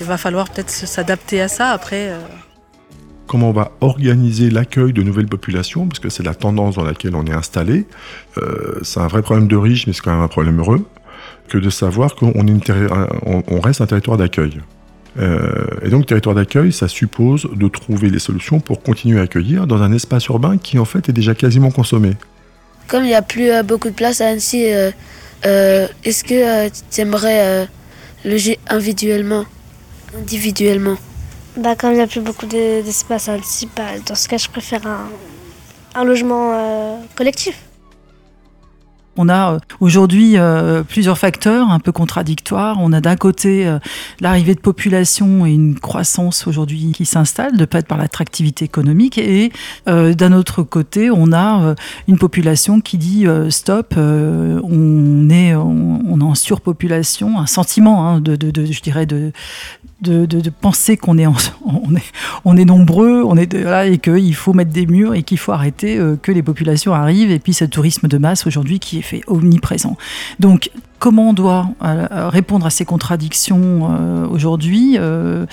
Il 0.00 0.06
va 0.06 0.18
falloir 0.18 0.50
peut-être 0.50 0.70
s'adapter 0.70 1.40
à 1.40 1.48
ça 1.48 1.70
après. 1.70 2.12
Comment 3.26 3.50
on 3.50 3.52
va 3.52 3.72
organiser 3.80 4.50
l'accueil 4.50 4.92
de 4.92 5.02
nouvelles 5.02 5.26
populations, 5.26 5.86
parce 5.86 5.98
que 5.98 6.08
c'est 6.08 6.22
la 6.22 6.34
tendance 6.34 6.76
dans 6.76 6.84
laquelle 6.84 7.16
on 7.16 7.24
est 7.26 7.32
installé. 7.32 7.86
Euh, 8.38 8.78
c'est 8.82 9.00
un 9.00 9.08
vrai 9.08 9.22
problème 9.22 9.48
de 9.48 9.56
riches, 9.56 9.86
mais 9.86 9.92
c'est 9.92 10.02
quand 10.02 10.12
même 10.12 10.22
un 10.22 10.28
problème 10.28 10.60
heureux, 10.60 10.86
que 11.48 11.58
de 11.58 11.68
savoir 11.68 12.14
qu'on 12.14 12.32
on, 12.36 13.60
reste 13.60 13.80
un 13.80 13.86
territoire 13.86 14.16
d'accueil. 14.16 14.60
Euh, 15.18 15.66
et 15.82 15.88
donc, 15.88 16.06
territoire 16.06 16.36
d'accueil, 16.36 16.72
ça 16.72 16.86
suppose 16.86 17.48
de 17.52 17.68
trouver 17.68 18.10
les 18.10 18.20
solutions 18.20 18.60
pour 18.60 18.82
continuer 18.82 19.18
à 19.18 19.22
accueillir 19.22 19.66
dans 19.66 19.82
un 19.82 19.92
espace 19.92 20.26
urbain 20.26 20.56
qui, 20.56 20.78
en 20.78 20.84
fait, 20.84 21.08
est 21.08 21.12
déjà 21.14 21.34
quasiment 21.34 21.72
consommé. 21.72 22.12
Comme 22.86 23.02
il 23.02 23.08
n'y 23.08 23.14
a 23.14 23.22
plus 23.22 23.50
euh, 23.50 23.64
beaucoup 23.64 23.88
de 23.88 23.94
place 23.94 24.20
à 24.20 24.28
Annecy, 24.28 24.66
est-ce 25.42 26.22
que 26.22 26.68
tu 26.68 27.00
aimerais 27.00 27.68
loger 28.24 28.58
individuellement, 28.68 29.44
individuellement 30.16 30.96
bah, 31.56 31.74
comme 31.74 31.92
il 31.92 31.96
n'y 31.96 32.00
a 32.00 32.06
plus 32.06 32.20
beaucoup 32.20 32.46
d'espace 32.46 33.28
à 33.28 33.36
bah, 33.76 33.82
dans 34.06 34.14
ce 34.14 34.28
cas, 34.28 34.36
je 34.36 34.48
préfère 34.48 34.82
un, 35.94 36.04
logement 36.04 36.50
euh, 36.52 36.96
collectif. 37.16 37.65
On 39.16 39.28
a 39.28 39.54
euh, 39.54 39.58
aujourd'hui 39.80 40.36
euh, 40.36 40.82
plusieurs 40.82 41.18
facteurs 41.18 41.70
un 41.70 41.78
peu 41.78 41.92
contradictoires. 41.92 42.78
On 42.80 42.92
a 42.92 43.00
d'un 43.00 43.16
côté 43.16 43.76
l'arrivée 44.20 44.54
de 44.54 44.60
population 44.60 45.46
et 45.46 45.52
une 45.52 45.78
croissance 45.78 46.46
aujourd'hui 46.46 46.92
qui 46.92 47.04
s'installe 47.04 47.56
de 47.56 47.66
fait 47.70 47.86
par 47.86 47.98
l'attractivité 47.98 48.64
économique 48.64 49.18
et 49.18 49.52
d'un 49.86 50.32
autre 50.32 50.62
côté 50.62 51.10
on 51.10 51.32
a 51.32 51.74
une 52.08 52.18
population 52.18 52.80
qui 52.80 52.98
dit 52.98 53.26
stop, 53.50 53.94
on 53.96 55.30
est 55.30 55.54
on, 55.54 56.20
est 56.20 56.24
en 56.24 56.34
surpopulation, 56.34 57.38
un 57.38 57.46
sentiment 57.46 58.08
hein, 58.08 58.20
de, 58.20 58.36
je 58.54 58.80
dirais 58.80 59.06
de 59.06 59.32
de, 60.02 60.50
penser 60.50 60.96
qu'on 60.96 61.18
est, 61.18 61.26
on 61.64 61.96
est, 61.96 62.12
on 62.44 62.56
est 62.56 62.64
nombreux, 62.64 63.22
on 63.24 63.36
est 63.36 63.52
là 63.54 63.86
et 63.86 63.98
qu'il 63.98 64.34
faut 64.34 64.52
mettre 64.52 64.70
des 64.70 64.86
murs 64.86 65.14
et 65.14 65.22
qu'il 65.22 65.38
faut 65.38 65.52
arrêter 65.52 65.98
euh, 65.98 66.16
que 66.20 66.32
les 66.32 66.42
populations 66.42 66.94
arrivent. 66.94 67.30
Et 67.30 67.38
puis 67.38 67.54
ce 67.54 67.64
tourisme 67.64 68.08
de 68.08 68.18
masse 68.18 68.46
aujourd'hui 68.46 68.78
qui 68.78 68.98
est 68.98 69.02
fait 69.06 69.22
omniprésent. 69.26 69.96
Donc, 70.40 70.70
comment 70.98 71.30
on 71.30 71.32
doit 71.32 71.68
euh, 71.82 72.28
répondre 72.28 72.66
à 72.66 72.70
ces 72.70 72.84
contradictions 72.84 73.88
euh, 73.90 74.26
aujourd'hui 74.26 74.96
euh, 74.98 75.46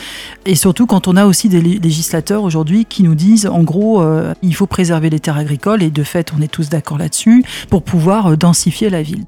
et 0.46 0.56
surtout 0.56 0.86
quand 0.86 1.08
on 1.08 1.16
a 1.16 1.26
aussi 1.26 1.50
des 1.50 1.62
législateurs 1.62 2.44
aujourd'hui 2.44 2.86
qui 2.86 3.04
nous 3.04 3.16
disent 3.16 3.48
en 3.48 3.64
gros 3.64 4.04
il 4.42 4.56
faut 4.56 4.68
préserver 4.68 5.10
les 5.10 5.20
terres 5.20 5.38
agricoles 5.38 5.84
et 5.84 5.90
de 5.90 6.04
fait 6.04 6.34
on 6.38 6.42
est 6.42 6.48
tous 6.48 6.70
d'accord 6.70 6.98
là-dessus 6.98 7.44
pour 7.70 7.84
pouvoir 7.84 8.38
densifier 8.38 8.90
la 8.90 9.02
ville. 9.02 9.26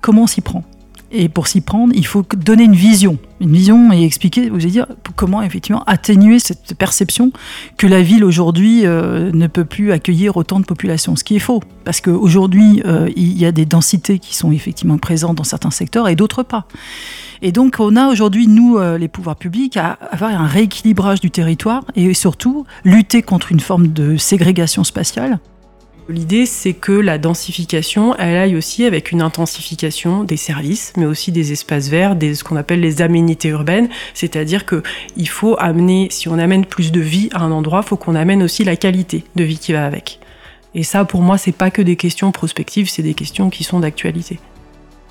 Comment 0.00 0.22
on 0.22 0.26
s'y 0.26 0.40
prend? 0.40 0.64
Et 1.14 1.28
pour 1.28 1.46
s'y 1.46 1.60
prendre, 1.60 1.92
il 1.94 2.04
faut 2.04 2.24
donner 2.36 2.64
une 2.64 2.74
vision, 2.74 3.18
une 3.40 3.52
vision 3.52 3.92
et 3.92 4.02
expliquer, 4.02 4.50
vous 4.50 4.56
allez 4.56 4.70
dire, 4.70 4.86
comment 5.14 5.42
effectivement 5.42 5.84
atténuer 5.84 6.40
cette 6.40 6.74
perception 6.76 7.30
que 7.78 7.86
la 7.86 8.02
ville 8.02 8.24
aujourd'hui 8.24 8.84
euh, 8.84 9.30
ne 9.32 9.46
peut 9.46 9.64
plus 9.64 9.92
accueillir 9.92 10.36
autant 10.36 10.58
de 10.58 10.64
population. 10.64 11.14
Ce 11.14 11.22
qui 11.22 11.36
est 11.36 11.40
faux, 11.40 11.62
parce 11.84 12.00
qu'aujourd'hui, 12.00 12.82
euh, 12.84 13.08
il 13.14 13.38
y 13.38 13.46
a 13.46 13.52
des 13.52 13.64
densités 13.64 14.18
qui 14.18 14.34
sont 14.34 14.50
effectivement 14.50 14.98
présentes 14.98 15.36
dans 15.36 15.44
certains 15.44 15.70
secteurs 15.70 16.08
et 16.08 16.16
d'autres 16.16 16.42
pas. 16.42 16.66
Et 17.42 17.52
donc, 17.52 17.76
on 17.78 17.94
a 17.94 18.08
aujourd'hui, 18.08 18.48
nous, 18.48 18.78
euh, 18.78 18.98
les 18.98 19.08
pouvoirs 19.08 19.36
publics, 19.36 19.76
à 19.76 19.98
avoir 20.10 20.32
un 20.32 20.46
rééquilibrage 20.46 21.20
du 21.20 21.30
territoire 21.30 21.84
et 21.94 22.12
surtout 22.14 22.64
lutter 22.84 23.22
contre 23.22 23.52
une 23.52 23.60
forme 23.60 23.88
de 23.88 24.16
ségrégation 24.16 24.82
spatiale 24.82 25.38
L'idée, 26.10 26.44
c'est 26.44 26.74
que 26.74 26.92
la 26.92 27.16
densification, 27.16 28.14
elle 28.16 28.36
aille 28.36 28.56
aussi 28.56 28.84
avec 28.84 29.10
une 29.10 29.22
intensification 29.22 30.22
des 30.22 30.36
services, 30.36 30.92
mais 30.98 31.06
aussi 31.06 31.32
des 31.32 31.52
espaces 31.52 31.88
verts, 31.88 32.14
des, 32.14 32.34
ce 32.34 32.44
qu'on 32.44 32.56
appelle 32.56 32.80
les 32.80 33.00
aménités 33.00 33.48
urbaines. 33.48 33.88
C'est-à-dire 34.12 34.66
que 34.66 34.82
il 35.16 35.28
faut 35.28 35.56
amener, 35.58 36.08
si 36.10 36.28
on 36.28 36.38
amène 36.38 36.66
plus 36.66 36.92
de 36.92 37.00
vie 37.00 37.30
à 37.32 37.42
un 37.42 37.50
endroit, 37.50 37.80
faut 37.80 37.96
qu'on 37.96 38.16
amène 38.16 38.42
aussi 38.42 38.64
la 38.64 38.76
qualité 38.76 39.24
de 39.34 39.44
vie 39.44 39.58
qui 39.58 39.72
va 39.72 39.86
avec. 39.86 40.20
Et 40.74 40.82
ça, 40.82 41.06
pour 41.06 41.22
moi, 41.22 41.38
c'est 41.38 41.52
pas 41.52 41.70
que 41.70 41.80
des 41.80 41.96
questions 41.96 42.32
prospectives, 42.32 42.90
c'est 42.90 43.02
des 43.02 43.14
questions 43.14 43.48
qui 43.48 43.64
sont 43.64 43.80
d'actualité 43.80 44.38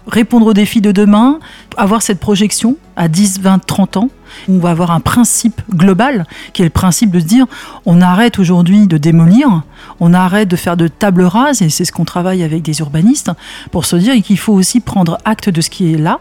répondre 0.07 0.47
aux 0.47 0.53
défis 0.53 0.81
de 0.81 0.91
demain, 0.91 1.39
avoir 1.77 2.01
cette 2.01 2.19
projection 2.19 2.77
à 2.95 3.07
10, 3.07 3.39
20, 3.39 3.59
30 3.65 3.97
ans. 3.97 4.09
On 4.49 4.57
va 4.57 4.71
avoir 4.71 4.91
un 4.91 4.99
principe 4.99 5.61
global 5.73 6.25
qui 6.53 6.61
est 6.61 6.65
le 6.65 6.71
principe 6.71 7.11
de 7.11 7.19
se 7.19 7.25
dire 7.25 7.45
on 7.85 8.01
arrête 8.01 8.39
aujourd'hui 8.39 8.87
de 8.87 8.97
démolir, 8.97 9.63
on 9.99 10.13
arrête 10.13 10.47
de 10.47 10.55
faire 10.55 10.77
de 10.77 10.87
tables 10.87 11.23
rases, 11.23 11.61
et 11.61 11.69
c'est 11.69 11.85
ce 11.85 11.91
qu'on 11.91 12.05
travaille 12.05 12.43
avec 12.43 12.63
des 12.63 12.79
urbanistes, 12.79 13.31
pour 13.71 13.85
se 13.85 13.95
dire 13.95 14.15
qu'il 14.23 14.39
faut 14.39 14.53
aussi 14.53 14.79
prendre 14.79 15.17
acte 15.25 15.49
de 15.49 15.61
ce 15.61 15.69
qui 15.69 15.93
est 15.93 15.97
là 15.97 16.19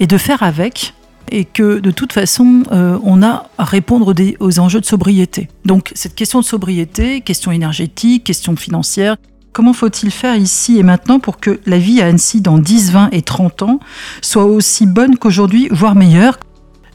et 0.00 0.06
de 0.06 0.18
faire 0.18 0.42
avec 0.42 0.94
et 1.30 1.44
que 1.44 1.78
de 1.78 1.90
toute 1.90 2.12
façon, 2.12 2.62
euh, 2.72 2.98
on 3.04 3.22
a 3.22 3.48
à 3.56 3.64
répondre 3.64 4.14
aux 4.40 4.58
enjeux 4.58 4.80
de 4.80 4.86
sobriété. 4.86 5.48
Donc 5.64 5.90
cette 5.94 6.14
question 6.14 6.40
de 6.40 6.44
sobriété, 6.44 7.22
question 7.22 7.50
énergétique, 7.52 8.24
question 8.24 8.54
financière, 8.54 9.16
Comment 9.52 9.74
faut-il 9.74 10.10
faire 10.10 10.36
ici 10.36 10.78
et 10.78 10.82
maintenant 10.82 11.18
pour 11.20 11.38
que 11.38 11.60
la 11.66 11.76
vie 11.76 12.00
à 12.00 12.06
Annecy 12.06 12.40
dans 12.40 12.56
10, 12.56 12.92
20 12.92 13.08
et 13.12 13.20
30 13.20 13.62
ans 13.62 13.80
soit 14.22 14.46
aussi 14.46 14.86
bonne 14.86 15.18
qu'aujourd'hui, 15.18 15.68
voire 15.70 15.94
meilleure 15.94 16.38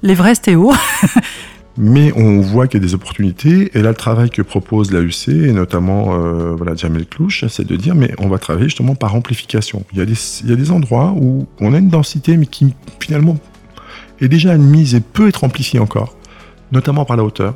L'Everest 0.02 0.48
est 0.48 0.56
haut. 0.56 0.74
Mais 1.78 2.12
on 2.16 2.42
voit 2.42 2.68
qu'il 2.68 2.82
y 2.82 2.84
a 2.84 2.88
des 2.88 2.96
opportunités, 2.96 3.70
et 3.78 3.84
là 3.84 3.90
le 3.90 3.96
travail 3.96 4.32
que 4.32 4.42
propose 4.42 4.92
l'AUC, 4.92 5.28
et 5.28 5.52
notamment 5.52 6.16
euh, 6.16 6.56
voilà, 6.56 6.74
Jamel 6.74 7.06
Clouche, 7.06 7.46
c'est 7.48 7.68
de 7.68 7.76
dire 7.76 7.94
mais 7.94 8.16
on 8.18 8.28
va 8.28 8.40
travailler 8.40 8.68
justement 8.68 8.96
par 8.96 9.14
amplification. 9.14 9.84
Il 9.94 10.00
y, 10.00 10.02
a 10.02 10.06
des, 10.06 10.16
il 10.44 10.50
y 10.50 10.54
a 10.54 10.56
des 10.56 10.72
endroits 10.72 11.14
où 11.16 11.46
on 11.60 11.76
a 11.76 11.78
une 11.78 11.90
densité 11.90 12.36
mais 12.38 12.48
qui 12.48 12.74
finalement 13.00 13.38
est 14.20 14.28
déjà 14.28 14.54
admise 14.54 14.96
et 14.96 15.02
peut 15.02 15.28
être 15.28 15.44
amplifiée 15.44 15.80
encore, 15.80 16.16
notamment 16.72 17.06
par 17.06 17.16
la 17.16 17.24
hauteur. 17.24 17.54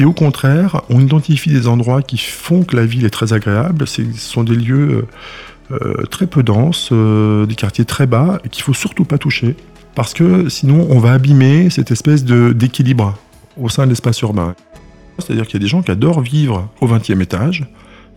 Et 0.00 0.04
au 0.06 0.14
contraire, 0.14 0.80
on 0.88 0.98
identifie 0.98 1.50
des 1.50 1.68
endroits 1.68 2.00
qui 2.00 2.16
font 2.16 2.62
que 2.62 2.74
la 2.74 2.86
ville 2.86 3.04
est 3.04 3.10
très 3.10 3.34
agréable. 3.34 3.86
Ce 3.86 4.02
sont 4.16 4.44
des 4.44 4.54
lieux 4.54 5.06
euh, 5.70 5.72
euh, 5.72 6.06
très 6.06 6.26
peu 6.26 6.42
denses, 6.42 6.88
euh, 6.90 7.44
des 7.44 7.54
quartiers 7.54 7.84
très 7.84 8.06
bas, 8.06 8.40
et 8.42 8.48
qu'il 8.48 8.62
faut 8.62 8.72
surtout 8.72 9.04
pas 9.04 9.18
toucher, 9.18 9.56
parce 9.94 10.14
que 10.14 10.48
sinon 10.48 10.86
on 10.88 11.00
va 11.00 11.12
abîmer 11.12 11.68
cette 11.68 11.90
espèce 11.90 12.24
d'équilibre 12.24 13.18
au 13.60 13.68
sein 13.68 13.84
de 13.84 13.90
l'espace 13.90 14.18
urbain. 14.22 14.54
C'est-à-dire 15.18 15.44
qu'il 15.44 15.60
y 15.60 15.62
a 15.62 15.64
des 15.64 15.68
gens 15.68 15.82
qui 15.82 15.90
adorent 15.90 16.22
vivre 16.22 16.66
au 16.80 16.88
20e 16.88 17.20
étage, 17.20 17.66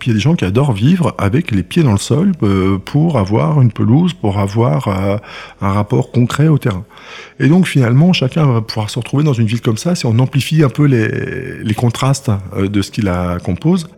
il 0.06 0.10
y 0.10 0.12
a 0.12 0.16
des 0.16 0.20
gens 0.20 0.36
qui 0.36 0.46
adorent 0.46 0.74
vivre 0.74 1.16
avec 1.18 1.52
les 1.52 1.64
pieds 1.64 1.84
dans 1.84 1.92
le 1.92 1.98
sol 1.98 2.34
euh, 2.44 2.78
pour 2.78 3.18
avoir 3.18 3.62
une 3.62 3.72
pelouse, 3.72 4.14
pour 4.14 4.40
avoir 4.40 4.88
euh, 4.88 5.18
un 5.62 5.72
rapport 5.72 6.12
concret 6.12 6.48
au 6.48 6.58
terrain. 6.58 6.86
Et 7.40 7.48
donc 7.48 7.68
finalement, 7.68 8.14
chacun 8.14 8.46
va 8.46 8.62
pouvoir 8.62 8.90
se 8.90 9.00
retrouver 9.00 9.24
dans 9.24 9.34
une 9.34 9.48
ville 9.48 9.62
comme 9.62 9.78
ça 9.78 9.96
si 9.96 10.06
on 10.06 10.18
amplifie 10.20 10.64
un 10.64 10.70
peu 10.70 10.86
les, 10.86 11.74
contrastes 11.74 12.32
euh, 12.56 12.68
de 12.68 12.82
ce 12.82 12.92
qui 12.92 13.02
la 13.02 13.38
compose. 13.44 13.90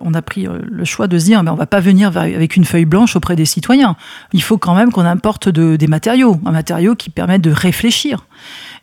On 0.00 0.14
a 0.14 0.22
pris 0.22 0.46
le 0.48 0.84
choix 0.84 1.08
de 1.08 1.18
se 1.18 1.24
dire, 1.24 1.42
mais 1.42 1.50
on 1.50 1.56
va 1.56 1.66
pas 1.66 1.80
venir 1.80 2.16
avec 2.16 2.54
une 2.54 2.64
feuille 2.64 2.84
blanche 2.84 3.16
auprès 3.16 3.34
des 3.34 3.44
citoyens. 3.44 3.96
Il 4.32 4.42
faut 4.42 4.56
quand 4.56 4.76
même 4.76 4.92
qu'on 4.92 5.04
importe 5.04 5.48
de, 5.48 5.74
des 5.74 5.88
matériaux, 5.88 6.36
un 6.46 6.52
matériau 6.52 6.94
qui 6.94 7.10
permet 7.10 7.40
de 7.40 7.50
réfléchir. 7.50 8.26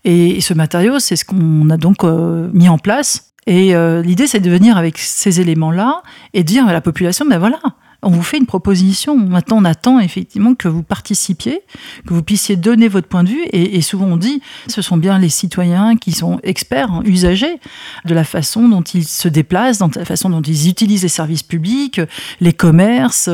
Et 0.04 0.41
ce 0.41 0.54
matériau, 0.54 1.00
c'est 1.00 1.15
ce 1.15 1.24
qu'on 1.24 1.69
a 1.69 1.78
donc 1.78 2.04
mis 2.04 2.67
en 2.67 2.78
place 2.78 3.35
et 3.48 3.76
euh, 3.76 4.02
l'idée, 4.02 4.28
c'est 4.28 4.40
de 4.40 4.50
venir 4.50 4.78
avec 4.78 4.98
ces 4.98 5.40
éléments-là 5.40 6.02
et 6.34 6.44
dire 6.44 6.68
à 6.68 6.74
la 6.74 6.82
population, 6.82 7.26
ben 7.28 7.38
voilà, 7.38 7.60
on 8.02 8.10
vous 8.10 8.24
fait 8.24 8.38
une 8.38 8.48
proposition. 8.48 9.16
Maintenant, 9.16 9.58
on 9.58 9.66
attend 9.66 10.00
effectivement 10.00 10.56
que 10.56 10.68
vous 10.68 10.82
participiez, 10.82 11.62
que 12.08 12.14
vous 12.14 12.24
puissiez 12.24 12.56
donner 12.56 12.88
votre 12.88 13.08
point 13.08 13.24
de 13.24 13.30
vue. 13.30 13.44
Et, 13.52 13.82
souvent, 13.82 14.06
on 14.06 14.18
dit, 14.18 14.42
ce 14.68 14.82
sont 14.82 14.98
bien 14.98 15.20
les 15.20 15.30
citoyens 15.30 15.96
qui 15.96 16.12
sont 16.12 16.40
experts, 16.44 16.92
hein, 16.92 17.02
usagers 17.06 17.60
de 18.06 18.14
la 18.16 18.24
façon 18.24 18.68
dont 18.68 18.82
ils 18.82 19.06
se 19.06 19.28
déplacent, 19.28 19.80
de 19.80 20.00
la 20.00 20.06
façon 20.06 20.30
dont 20.30 20.42
ils 20.42 20.68
utilisent 20.68 21.04
les 21.04 21.08
services 21.08 21.44
publics, 21.44 22.02
les 22.42 22.54
commerces. 22.54 23.30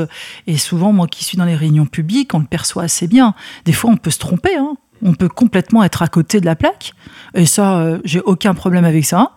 Et 0.47 0.57
souvent, 0.57 0.91
moi 0.91 1.07
qui 1.07 1.23
suis 1.23 1.37
dans 1.37 1.45
les 1.45 1.55
réunions 1.55 1.85
publiques, 1.85 2.33
on 2.33 2.39
le 2.39 2.45
perçoit 2.45 2.83
assez 2.83 3.07
bien. 3.07 3.33
Des 3.63 3.73
fois, 3.73 3.91
on 3.91 3.97
peut 3.97 4.11
se 4.11 4.19
tromper. 4.19 4.55
Hein 4.57 4.75
on 5.03 5.13
peut 5.13 5.29
complètement 5.29 5.83
être 5.83 6.01
à 6.01 6.07
côté 6.07 6.39
de 6.39 6.45
la 6.45 6.55
plaque. 6.55 6.93
Et 7.33 7.45
ça, 7.45 7.79
euh, 7.79 7.99
j'ai 8.03 8.21
aucun 8.21 8.53
problème 8.53 8.85
avec 8.85 9.05
ça. 9.05 9.31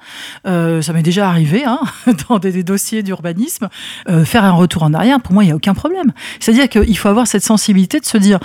Euh, 0.47 0.83
ça 0.83 0.93
m'est 0.93 1.03
déjà 1.03 1.29
arrivé 1.29 1.65
hein, 1.65 1.81
dans 2.29 2.39
des, 2.39 2.63
dossiers 2.63 3.03
d'urbanisme. 3.03 3.69
Euh, 4.09 4.25
faire 4.25 4.45
un 4.45 4.53
retour 4.53 4.83
en 4.83 4.95
arrière, 4.95 5.21
pour 5.21 5.33
moi, 5.33 5.45
il 5.45 5.47
n'y 5.47 5.53
a 5.53 5.57
aucun 5.57 5.75
problème. 5.75 6.13
C'est-à-dire 6.41 6.69
qu'il 6.69 6.97
faut 6.99 7.09
avoir 7.09 7.27
cette 7.27 7.45
sensibilité 7.45 8.01
de 8.01 8.05
se 8.05 8.19
dire, 8.19 8.39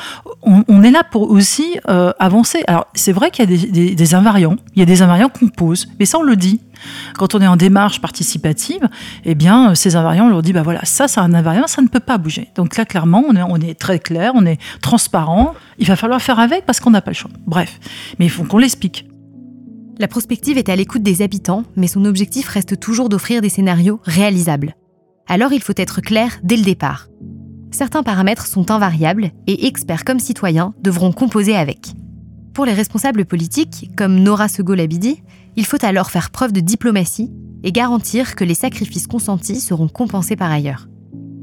on, 0.43 0.84
est 0.84 0.91
là 0.91 1.03
pour 1.03 1.29
aussi 1.32 1.77
avancer. 1.86 2.63
Alors, 2.67 2.88
c'est 2.93 3.12
vrai 3.12 3.32
qu'il 3.32 3.49
y 3.49 3.53
a 3.53 3.58
des, 3.58 3.95
des 3.95 4.15
invariants. 4.15 4.55
Il 4.75 4.79
y 4.79 4.84
a 4.84 4.86
des 4.86 5.01
invariants 5.01 5.29
qu'on 5.29 5.47
pose, 5.47 5.88
mais 5.99 6.05
ça, 6.05 6.19
on 6.19 6.23
le 6.23 6.36
dit. 6.36 6.62
Quand 7.18 7.36
on 7.36 7.42
est 7.42 7.48
en 7.48 7.56
démarche 7.56 8.02
participative, 8.02 8.88
eh 9.26 9.36
bien, 9.36 9.76
ces 9.76 9.96
invariants, 9.96 10.26
on 10.26 10.30
leur 10.30 10.42
dit, 10.42 10.54
bah 10.54 10.63
voilà, 10.63 10.84
ça, 10.86 11.08
c'est 11.08 11.20
un 11.20 11.34
invariant, 11.34 11.68
ça 11.68 11.82
ne 11.82 11.88
peut 11.88 12.00
pas 12.00 12.18
bouger. 12.18 12.50
Donc 12.56 12.78
là, 12.78 12.86
clairement, 12.86 13.24
on 13.28 13.36
est, 13.36 13.42
on 13.42 13.58
est 13.58 13.78
très 13.78 14.00
clair, 14.00 14.34
on 14.36 14.46
est 14.46 14.60
transparent. 14.82 15.54
Il 15.78 15.88
va 15.88 15.96
falloir 15.96 16.22
faire 16.22 16.39
avec 16.39 16.65
parce 16.65 16.80
qu'on 16.80 16.92
n'a 16.92 17.02
pas 17.02 17.12
le 17.12 17.15
choix. 17.15 17.32
Bref, 17.46 17.80
mais 18.20 18.26
il 18.26 18.30
faut 18.30 18.44
qu'on 18.44 18.58
l'explique. 18.58 19.06
La 20.00 20.08
prospective 20.08 20.58
est 20.58 20.70
à 20.70 20.76
l'écoute 20.78 21.04
des 21.04 21.22
habitants, 21.22 21.63
mais 21.76 21.88
son 21.88 22.06
objectif 22.06 22.48
reste 22.48 22.80
toujours 22.80 23.10
d'offrir 23.10 23.42
des 23.42 23.50
scénarios 23.50 24.00
réalisables. 24.06 24.76
Alors 25.28 25.52
il 25.52 25.62
faut 25.62 25.74
être 25.76 26.00
clair 26.00 26.39
dès 26.42 26.56
le 26.56 26.63
départ. 26.63 27.08
Certains 27.72 28.02
paramètres 28.02 28.48
sont 28.48 28.72
invariables 28.72 29.32
et 29.46 29.68
experts 29.68 30.06
comme 30.06 30.20
citoyens 30.20 30.74
devront 30.82 31.12
composer 31.12 31.56
avec. 31.56 31.94
Pour 32.60 32.65
les 32.65 32.74
responsables 32.74 33.24
politiques, 33.24 33.89
comme 33.95 34.19
Nora 34.19 34.50
Sego-Labidi, 34.50 35.24
il 35.56 35.65
faut 35.65 35.78
alors 35.82 36.12
faire 36.12 36.30
preuve 36.30 36.52
de 36.52 36.60
diplomatie 36.60 37.32
et 37.63 37.72
garantir 37.72 38.36
que 38.36 38.43
les 38.43 38.54
sacrifices 38.54 39.08
consentis 39.08 39.62
seront 39.62 39.88
compensés 39.88 40.36
par 40.36 40.52
ailleurs. 40.52 40.89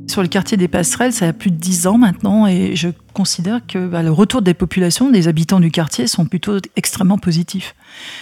Sur 0.09 0.21
le 0.21 0.29
quartier 0.29 0.59
des 0.59 0.69
Passerelles, 0.69 1.15
ça 1.15 1.29
a 1.29 1.33
plus 1.33 1.51
de 1.51 1.57
10 1.57 1.87
ans 1.87 1.97
maintenant 1.97 2.47
et 2.47 2.77
je 2.77 2.89
considère 3.17 3.61
que 3.67 3.87
bah, 3.87 4.03
le 4.03 4.13
retour 4.13 4.43
des 4.43 4.53
populations, 4.53 5.11
des 5.11 5.27
habitants 5.27 5.59
du 5.59 5.71
quartier 5.71 6.07
sont 6.07 6.27
plutôt 6.27 6.59
extrêmement 6.77 7.17
positifs. 7.17 7.75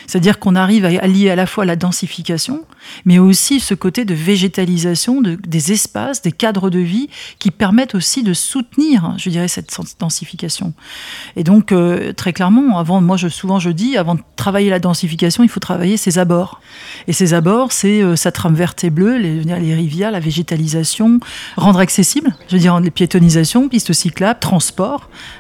C'est-à-dire 0.07 0.39
qu'on 0.39 0.55
arrive 0.55 0.85
à 0.85 0.91
allier 1.03 1.31
à 1.31 1.35
la 1.35 1.47
fois 1.47 1.65
la 1.65 1.75
densification, 1.75 2.63
mais 3.05 3.19
aussi 3.19 3.59
ce 3.59 3.75
côté 3.75 4.05
de 4.05 4.15
végétalisation 4.15 5.21
de, 5.21 5.35
des 5.35 5.73
espaces, 5.73 6.23
des 6.23 6.31
cadres 6.31 6.71
de 6.71 6.79
vie 6.79 7.09
qui 7.41 7.51
permettent 7.51 7.97
aussi 7.97 8.23
de 8.23 8.33
soutenir, 8.35 9.15
je 9.19 9.31
dirais, 9.31 9.49
cette 9.49 9.77
densification. 9.99 10.75
Et 11.35 11.43
donc, 11.43 11.73
euh, 11.73 12.13
très 12.13 12.33
clairement, 12.33 12.79
avant, 12.79 13.01
moi, 13.01 13.19
souvent, 13.19 13.59
je 13.59 13.71
dis, 13.71 13.97
avant 13.97 14.15
de 14.15 14.21
travailler 14.37 14.71
la 14.71 14.79
densification, 14.79 15.43
il 15.43 15.49
faut 15.49 15.59
travailler 15.59 15.97
ses 15.97 16.21
abords. 16.21 16.61
Et 17.09 17.13
ces 17.13 17.35
abords, 17.35 17.73
c'est 17.73 18.01
euh, 18.01 18.15
sa 18.15 18.31
trame 18.31 18.55
verte 18.55 18.85
et 18.85 18.91
bleue, 18.91 19.19
les, 19.19 19.43
les 19.43 19.75
rivières, 19.75 20.13
la 20.13 20.21
végétalisation, 20.21 21.19
rendre 21.57 21.81
accessible, 21.81 22.33
je 22.47 22.55
veux 22.55 22.61
dire, 22.61 22.79
les 22.79 22.93
piétonisations, 22.93 23.69
pistes 23.69 23.93
cyclables, 23.93 24.39
transport 24.39 24.84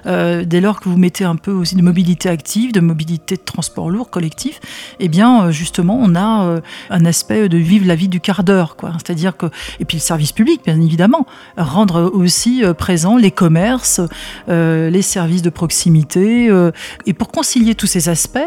euh, 0.07 0.44
dès 0.44 0.61
lors 0.61 0.80
que 0.80 0.88
vous 0.88 0.96
mettez 0.96 1.24
un 1.24 1.37
peu 1.37 1.50
aussi 1.50 1.76
de 1.76 1.83
mobilité 1.83 2.28
active, 2.28 2.72
de 2.72 2.80
mobilité 2.80 3.37
de 3.37 3.42
transport 3.42 3.90
lourd, 3.90 4.11
collectif, 4.11 4.61
eh 5.00 5.09
bien, 5.09 5.44
euh, 5.44 5.50
justement, 5.50 5.98
on 6.00 6.14
a 6.14 6.44
euh, 6.44 6.61
un 6.90 7.04
aspect 7.04 7.48
de 7.48 7.59
vivre 7.59 7.87
la 7.87 7.94
vie 7.94 8.09
du 8.09 8.20
quart 8.20 8.44
d'heure, 8.44 8.76
quoi. 8.76 8.92
C'est-à-dire 8.94 9.37
que, 9.37 9.46
et 9.80 9.85
puis 9.85 9.98
le 9.98 10.02
service 10.02 10.33
public, 10.33 10.62
bien 10.64 10.80
évidemment, 10.80 11.26
rendre 11.57 12.11
aussi 12.12 12.62
présent 12.76 13.16
les 13.16 13.30
commerces, 13.30 14.00
les 14.48 15.02
services 15.02 15.42
de 15.42 15.50
proximité. 15.50 16.50
et 17.07 17.12
pour 17.12 17.28
concilier 17.28 17.74
tous 17.74 17.87
ces 17.87 18.09
aspects, 18.09 18.38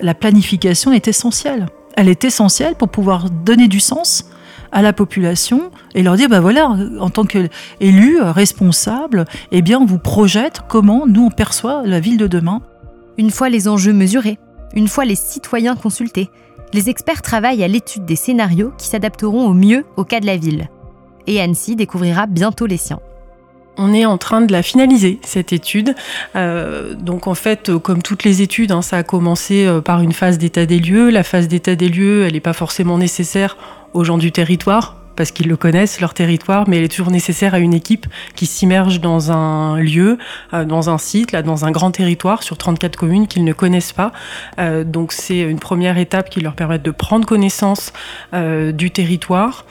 la 0.00 0.14
planification 0.14 0.92
est 0.92 1.08
essentielle. 1.08 1.66
Elle 1.96 2.08
est 2.08 2.24
essentielle 2.24 2.74
pour 2.74 2.88
pouvoir 2.88 3.30
donner 3.30 3.68
du 3.68 3.80
sens 3.80 4.24
à 4.72 4.82
la 4.82 4.92
population 4.92 5.70
et 5.94 6.02
leur 6.02 6.16
dire, 6.16 6.28
bah 6.28 6.40
voilà, 6.40 6.76
en 6.98 7.10
tant 7.10 7.24
qu'élu, 7.24 8.20
responsable, 8.20 9.24
eh 9.52 9.62
bien, 9.62 9.78
on 9.80 9.86
vous 9.86 9.98
projette 9.98 10.60
comment 10.68 11.06
nous 11.06 11.26
on 11.26 11.30
perçoit 11.30 11.82
la 11.84 12.00
ville 12.00 12.16
de 12.16 12.26
demain. 12.26 12.62
Une 13.18 13.30
fois 13.30 13.48
les 13.48 13.68
enjeux 13.68 13.92
mesurés, 13.92 14.38
une 14.74 14.88
fois 14.88 15.04
les 15.04 15.16
citoyens 15.16 15.76
consultés, 15.76 16.30
les 16.72 16.88
experts 16.88 17.22
travaillent 17.22 17.64
à 17.64 17.68
l'étude 17.68 18.04
des 18.04 18.16
scénarios 18.16 18.72
qui 18.78 18.86
s'adapteront 18.86 19.46
au 19.46 19.54
mieux 19.54 19.84
au 19.96 20.04
cas 20.04 20.20
de 20.20 20.26
la 20.26 20.36
ville. 20.36 20.68
Et 21.26 21.40
Annecy 21.40 21.76
découvrira 21.76 22.26
bientôt 22.26 22.66
les 22.66 22.76
siens. 22.76 23.00
On 23.76 23.94
est 23.94 24.04
en 24.04 24.18
train 24.18 24.42
de 24.42 24.52
la 24.52 24.62
finaliser, 24.62 25.20
cette 25.22 25.52
étude. 25.52 25.94
Euh, 26.36 26.94
donc 26.94 27.26
en 27.26 27.34
fait, 27.34 27.76
comme 27.78 28.02
toutes 28.02 28.24
les 28.24 28.42
études, 28.42 28.72
hein, 28.72 28.82
ça 28.82 28.98
a 28.98 29.02
commencé 29.02 29.64
euh, 29.64 29.80
par 29.80 30.00
une 30.00 30.12
phase 30.12 30.38
d'état 30.38 30.66
des 30.66 30.78
lieux. 30.78 31.08
La 31.08 31.22
phase 31.22 31.48
d'état 31.48 31.76
des 31.76 31.88
lieux, 31.88 32.24
elle 32.26 32.34
n'est 32.34 32.40
pas 32.40 32.52
forcément 32.52 32.98
nécessaire 32.98 33.56
aux 33.94 34.04
gens 34.04 34.18
du 34.18 34.32
territoire 34.32 34.96
parce 35.20 35.32
qu'ils 35.32 35.48
le 35.48 35.56
connaissent, 35.58 36.00
leur 36.00 36.14
territoire, 36.14 36.66
mais 36.66 36.78
elle 36.78 36.84
est 36.84 36.88
toujours 36.88 37.10
nécessaire 37.10 37.52
à 37.52 37.58
une 37.58 37.74
équipe 37.74 38.06
qui 38.36 38.46
s'immerge 38.46 39.02
dans 39.02 39.30
un 39.30 39.76
lieu, 39.76 40.16
euh, 40.54 40.64
dans 40.64 40.88
un 40.88 40.96
site, 40.96 41.32
là, 41.32 41.42
dans 41.42 41.66
un 41.66 41.70
grand 41.70 41.90
territoire 41.90 42.42
sur 42.42 42.56
34 42.56 42.96
communes 42.96 43.26
qu'ils 43.26 43.44
ne 43.44 43.52
connaissent 43.52 43.92
pas. 43.92 44.12
Euh, 44.58 44.82
donc 44.82 45.12
c'est 45.12 45.40
une 45.40 45.58
première 45.58 45.98
étape 45.98 46.30
qui 46.30 46.40
leur 46.40 46.54
permet 46.54 46.78
de 46.78 46.90
prendre 46.90 47.26
connaissance 47.26 47.92
euh, 48.32 48.72
du 48.72 48.90
territoire. 48.90 49.66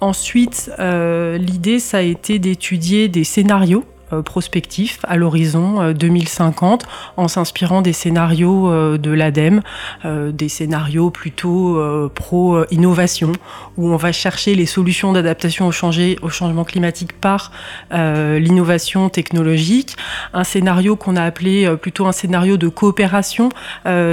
Ensuite, 0.00 0.70
l'idée, 0.78 1.78
ça 1.80 1.98
a 1.98 2.02
été 2.02 2.38
d'étudier 2.38 3.08
des 3.08 3.24
scénarios 3.24 3.84
prospectif 4.24 4.98
à 5.04 5.16
l'horizon 5.16 5.92
2050 5.92 6.82
euh, 6.82 6.86
en 7.16 7.28
s'inspirant 7.28 7.82
des 7.82 7.92
scénarios 7.92 8.70
euh, 8.70 8.98
de 8.98 9.10
l'ADEME, 9.10 9.62
des 10.04 10.48
scénarios 10.48 11.10
plutôt 11.10 11.80
pro-innovation, 12.14 13.32
où 13.76 13.88
on 13.88 13.96
va 13.96 14.12
chercher 14.12 14.54
les 14.54 14.66
solutions 14.66 15.12
d'adaptation 15.12 15.68
au, 15.68 15.70
au, 15.70 16.28
changement 16.28 16.64
climatique 16.64 17.12
par 17.12 17.52
l'innovation 17.90 19.08
technologique. 19.08 19.96
Un 20.32 20.44
scénario 20.44 20.96
qu'on 20.96 21.16
a 21.16 21.22
appelé 21.22 21.74
plutôt 21.80 22.06
un 22.06 22.12
scénario 22.12 22.56
de 22.56 22.68
coopération 22.68 23.50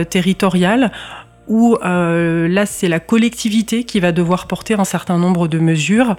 territoriale 0.09 0.91
où 1.47 1.77
euh, 1.83 2.47
là 2.47 2.65
c'est 2.65 2.87
la 2.87 2.99
collectivité 2.99 3.83
qui 3.83 3.99
va 3.99 4.11
devoir 4.11 4.47
porter 4.47 4.73
un 4.75 4.85
certain 4.85 5.17
nombre 5.17 5.47
de 5.47 5.59
mesures 5.59 6.15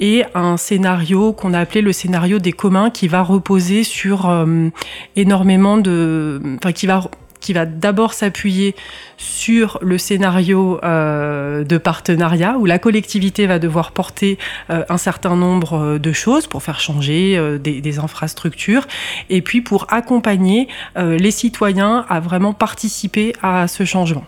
et 0.00 0.24
un 0.34 0.56
scénario 0.56 1.32
qu'on 1.32 1.54
a 1.54 1.60
appelé 1.60 1.80
le 1.80 1.92
scénario 1.92 2.38
des 2.38 2.52
communs 2.52 2.90
qui 2.90 3.08
va 3.08 3.22
reposer 3.22 3.84
sur 3.84 4.28
euh, 4.28 4.68
énormément 5.16 5.78
de, 5.78 6.40
enfin 6.58 6.72
qui 6.72 6.86
va 6.86 7.02
qui 7.42 7.52
va 7.52 7.66
d'abord 7.66 8.14
s'appuyer 8.14 8.74
sur 9.18 9.78
le 9.82 9.98
scénario 9.98 10.80
euh, 10.82 11.64
de 11.64 11.76
partenariat 11.76 12.56
où 12.58 12.64
la 12.64 12.78
collectivité 12.78 13.46
va 13.46 13.58
devoir 13.58 13.92
porter 13.92 14.38
euh, 14.70 14.84
un 14.88 14.96
certain 14.96 15.36
nombre 15.36 15.74
euh, 15.74 15.98
de 15.98 16.12
choses 16.12 16.46
pour 16.46 16.62
faire 16.62 16.80
changer 16.80 17.36
euh, 17.36 17.58
des, 17.58 17.80
des, 17.80 17.98
infrastructures 17.98 18.86
et 19.28 19.42
puis 19.42 19.60
pour 19.60 19.86
accompagner 19.90 20.68
euh, 20.96 21.18
les 21.18 21.30
citoyens 21.30 22.06
à 22.08 22.20
vraiment 22.20 22.54
participer 22.54 23.34
à 23.42 23.68
ce 23.68 23.84
changement. 23.84 24.24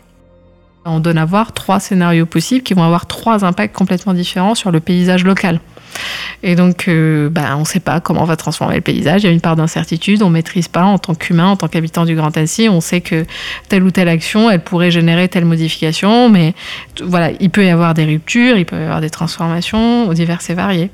On 0.86 1.00
donne 1.00 1.18
à 1.18 1.24
voir 1.24 1.52
trois 1.52 1.80
scénarios 1.80 2.26
possibles 2.26 2.62
qui 2.62 2.74
vont 2.74 2.82
avoir 2.82 3.06
trois 3.06 3.44
impacts 3.44 3.74
complètement 3.74 4.12
différents 4.12 4.54
sur 4.54 4.70
le 4.70 4.80
paysage 4.80 5.24
local. 5.24 5.60
Et 6.42 6.56
donc, 6.56 6.90
bah, 7.30 7.56
on 7.56 7.60
ne 7.60 7.64
sait 7.64 7.80
pas 7.80 8.00
comment 8.00 8.22
on 8.22 8.26
va 8.26 8.36
transformer 8.36 8.76
le 8.76 8.80
paysage. 8.80 9.22
Il 9.22 9.26
y 9.26 9.28
a 9.28 9.32
une 9.32 9.40
part 9.40 9.56
d'incertitude. 9.56 10.22
On 10.22 10.28
ne 10.28 10.34
maîtrise 10.34 10.68
pas 10.68 10.84
en 10.84 10.98
tant 10.98 11.14
qu'humain, 11.14 11.46
en 11.46 11.56
tant 11.56 11.68
qu'habitant 11.68 12.04
du 12.04 12.14
Grand 12.14 12.36
Annecy. 12.36 12.68
On 12.68 12.80
sait 12.80 13.00
que 13.00 13.24
telle 13.68 13.82
ou 13.82 13.90
telle 13.90 14.08
action, 14.08 14.50
elle 14.50 14.62
pourrait 14.62 14.90
générer 14.90 15.28
telle 15.28 15.44
modification. 15.44 16.28
Mais 16.28 16.54
voilà, 17.02 17.30
il 17.40 17.50
peut 17.50 17.64
y 17.64 17.70
avoir 17.70 17.94
des 17.94 18.04
ruptures, 18.04 18.58
il 18.58 18.66
peut 18.66 18.78
y 18.78 18.82
avoir 18.82 19.00
des 19.00 19.10
transformations 19.10 20.12
diverses 20.12 20.50
et 20.50 20.54
variées. 20.54 20.90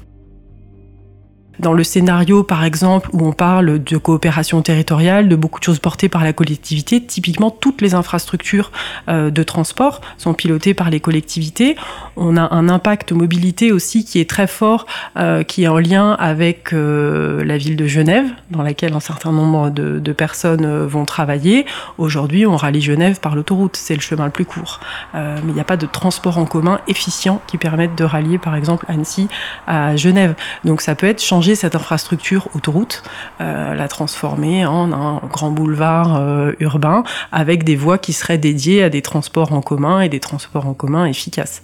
Dans 1.58 1.74
le 1.74 1.84
scénario, 1.84 2.42
par 2.42 2.64
exemple, 2.64 3.10
où 3.12 3.26
on 3.26 3.32
parle 3.32 3.82
de 3.82 3.96
coopération 3.98 4.62
territoriale, 4.62 5.28
de 5.28 5.36
beaucoup 5.36 5.58
de 5.58 5.64
choses 5.64 5.78
portées 5.78 6.08
par 6.08 6.24
la 6.24 6.32
collectivité, 6.32 7.02
typiquement 7.04 7.50
toutes 7.50 7.82
les 7.82 7.94
infrastructures 7.94 8.70
euh, 9.08 9.30
de 9.30 9.42
transport 9.42 10.00
sont 10.16 10.32
pilotées 10.32 10.72
par 10.72 10.88
les 10.88 11.00
collectivités. 11.00 11.76
On 12.16 12.38
a 12.38 12.54
un 12.54 12.70
impact 12.70 13.12
mobilité 13.12 13.72
aussi 13.72 14.06
qui 14.06 14.20
est 14.20 14.30
très 14.30 14.46
fort, 14.46 14.86
euh, 15.18 15.42
qui 15.42 15.64
est 15.64 15.68
en 15.68 15.78
lien 15.78 16.12
avec 16.12 16.72
euh, 16.72 17.44
la 17.44 17.58
ville 17.58 17.76
de 17.76 17.86
Genève, 17.86 18.26
dans 18.50 18.62
laquelle 18.62 18.94
un 18.94 19.00
certain 19.00 19.32
nombre 19.32 19.68
de, 19.70 20.12
personnes 20.12 20.86
vont 20.86 21.04
travailler. 21.04 21.66
Aujourd'hui, 21.96 22.44
on 22.44 22.56
rallie 22.56 22.82
Genève 22.82 23.20
par 23.20 23.36
l'autoroute, 23.36 23.76
c'est 23.76 23.94
le 23.94 24.00
chemin 24.00 24.24
le 24.24 24.32
plus 24.32 24.44
court. 24.44 24.80
Mais 25.14 25.40
il 25.46 25.54
n'y 25.54 25.60
a 25.60 25.64
pas 25.64 25.76
de 25.76 25.86
transport 25.86 26.36
en 26.36 26.46
commun 26.46 26.80
efficient 26.88 27.40
qui 27.46 27.58
permette 27.58 27.94
de 27.94 28.02
rallier, 28.02 28.38
par 28.38 28.56
exemple, 28.56 28.84
Annecy 28.88 29.28
à 29.68 29.94
Genève. 29.94 30.34
Donc 30.64 30.80
ça 30.80 30.96
peut 30.96 31.06
être 31.06 31.20
cette 31.54 31.74
infrastructure 31.74 32.48
autoroute, 32.54 33.02
euh, 33.40 33.74
la 33.74 33.88
transformer 33.88 34.66
en 34.66 34.92
un 34.92 35.20
grand 35.28 35.50
boulevard 35.50 36.16
euh, 36.16 36.52
urbain 36.60 37.02
avec 37.32 37.64
des 37.64 37.76
voies 37.76 37.98
qui 37.98 38.12
seraient 38.12 38.38
dédiées 38.38 38.82
à 38.82 38.90
des 38.90 39.02
transports 39.02 39.52
en 39.52 39.60
commun 39.60 40.00
et 40.00 40.08
des 40.08 40.20
transports 40.20 40.66
en 40.66 40.74
commun 40.74 41.06
efficaces. 41.06 41.62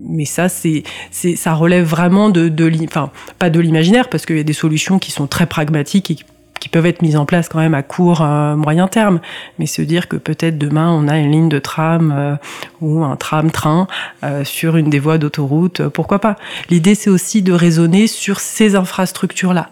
Mais 0.00 0.24
ça, 0.24 0.48
c'est, 0.48 0.82
ça 1.12 1.54
relève 1.54 1.84
vraiment 1.84 2.30
de, 2.30 2.48
de 2.48 2.72
enfin, 2.84 3.10
pas 3.38 3.50
de 3.50 3.60
l'imaginaire 3.60 4.08
parce 4.08 4.26
qu'il 4.26 4.36
y 4.36 4.40
a 4.40 4.44
des 4.44 4.52
solutions 4.52 4.98
qui 4.98 5.12
sont 5.12 5.26
très 5.26 5.46
pragmatiques 5.46 6.10
et 6.10 6.16
qui 6.64 6.70
peuvent 6.70 6.86
être 6.86 7.02
mises 7.02 7.16
en 7.16 7.26
place 7.26 7.50
quand 7.50 7.58
même 7.58 7.74
à 7.74 7.82
court, 7.82 8.22
euh, 8.22 8.56
moyen 8.56 8.88
terme, 8.88 9.20
mais 9.58 9.66
se 9.66 9.82
dire 9.82 10.08
que 10.08 10.16
peut-être 10.16 10.56
demain 10.56 10.90
on 10.90 11.08
a 11.08 11.18
une 11.18 11.30
ligne 11.30 11.48
de 11.50 11.58
tram 11.58 12.10
euh, 12.16 12.36
ou 12.80 13.04
un 13.04 13.16
tram-train 13.16 13.86
euh, 14.22 14.44
sur 14.44 14.78
une 14.78 14.88
des 14.88 14.98
voies 14.98 15.18
d'autoroute, 15.18 15.86
pourquoi 15.88 16.20
pas. 16.20 16.36
L'idée 16.70 16.94
c'est 16.94 17.10
aussi 17.10 17.42
de 17.42 17.52
raisonner 17.52 18.06
sur 18.06 18.40
ces 18.40 18.76
infrastructures-là, 18.76 19.68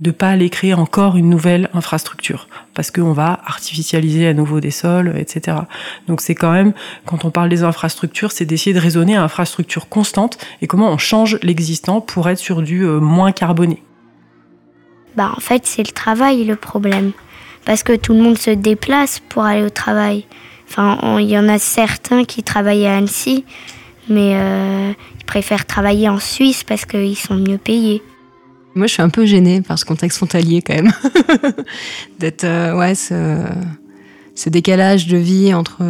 de 0.00 0.12
pas 0.12 0.28
aller 0.28 0.50
créer 0.50 0.72
encore 0.72 1.16
une 1.16 1.28
nouvelle 1.28 1.68
infrastructure, 1.74 2.46
parce 2.74 2.92
qu'on 2.92 3.12
va 3.12 3.40
artificialiser 3.44 4.28
à 4.28 4.32
nouveau 4.32 4.60
des 4.60 4.70
sols, 4.70 5.12
etc. 5.16 5.56
Donc 6.06 6.20
c'est 6.20 6.36
quand 6.36 6.52
même, 6.52 6.74
quand 7.06 7.24
on 7.24 7.32
parle 7.32 7.48
des 7.48 7.64
infrastructures, 7.64 8.30
c'est 8.30 8.44
d'essayer 8.44 8.72
de 8.72 8.78
raisonner 8.78 9.16
à 9.16 9.24
infrastructure 9.24 9.88
constante 9.88 10.38
et 10.62 10.68
comment 10.68 10.90
on 10.90 10.98
change 10.98 11.40
l'existant 11.42 12.00
pour 12.00 12.28
être 12.28 12.38
sur 12.38 12.62
du 12.62 12.84
moins 12.84 13.32
carboné 13.32 13.82
bah 15.16 15.32
en 15.36 15.40
fait 15.40 15.66
c'est 15.66 15.86
le 15.86 15.92
travail 15.92 16.44
le 16.44 16.56
problème. 16.56 17.12
Parce 17.64 17.82
que 17.82 17.94
tout 17.94 18.14
le 18.14 18.20
monde 18.20 18.38
se 18.38 18.50
déplace 18.50 19.20
pour 19.28 19.44
aller 19.44 19.62
au 19.62 19.70
travail. 19.70 20.24
Enfin, 20.68 21.18
il 21.18 21.28
y 21.28 21.36
en 21.36 21.48
a 21.48 21.58
certains 21.58 22.24
qui 22.24 22.42
travaillent 22.42 22.86
à 22.86 22.96
Annecy, 22.96 23.44
mais 24.08 24.32
euh, 24.34 24.92
ils 25.18 25.24
préfèrent 25.24 25.66
travailler 25.66 26.08
en 26.08 26.18
Suisse 26.18 26.64
parce 26.64 26.84
qu'ils 26.84 27.16
sont 27.16 27.34
mieux 27.34 27.58
payés. 27.58 28.02
Moi, 28.74 28.86
je 28.86 28.94
suis 28.94 29.02
un 29.02 29.08
peu 29.08 29.26
gênée 29.26 29.62
par 29.62 29.78
ce 29.78 29.84
contexte 29.84 30.18
frontalier 30.18 30.62
quand 30.62 30.74
même. 30.74 30.92
D'être, 32.18 32.44
euh, 32.44 32.76
ouais, 32.76 32.94
ce, 32.94 34.48
décalage 34.48 35.06
de 35.06 35.16
vie 35.16 35.52
entre 35.52 35.82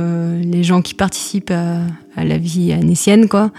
les 0.42 0.64
gens 0.64 0.80
qui 0.80 0.94
participent 0.94 1.52
à, 1.52 1.83
à 2.16 2.24
la 2.24 2.38
vie 2.38 2.72
annécienne, 2.72 3.28
quoi, 3.28 3.52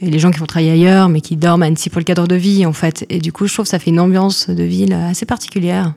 et 0.00 0.10
les 0.10 0.18
gens 0.18 0.30
qui 0.30 0.38
vont 0.38 0.46
travailler 0.46 0.72
ailleurs, 0.72 1.08
mais 1.08 1.20
qui 1.20 1.36
dorment 1.36 1.62
à 1.62 1.66
Annecy 1.66 1.90
pour 1.90 1.98
le 1.98 2.04
cadre 2.04 2.26
de 2.26 2.36
vie, 2.36 2.64
en 2.66 2.72
fait. 2.72 3.04
Et 3.08 3.18
du 3.18 3.32
coup, 3.32 3.46
je 3.46 3.52
trouve 3.54 3.64
que 3.64 3.70
ça 3.70 3.78
fait 3.78 3.90
une 3.90 4.00
ambiance 4.00 4.48
de 4.48 4.62
ville 4.62 4.92
assez 4.92 5.26
particulière. 5.26 5.94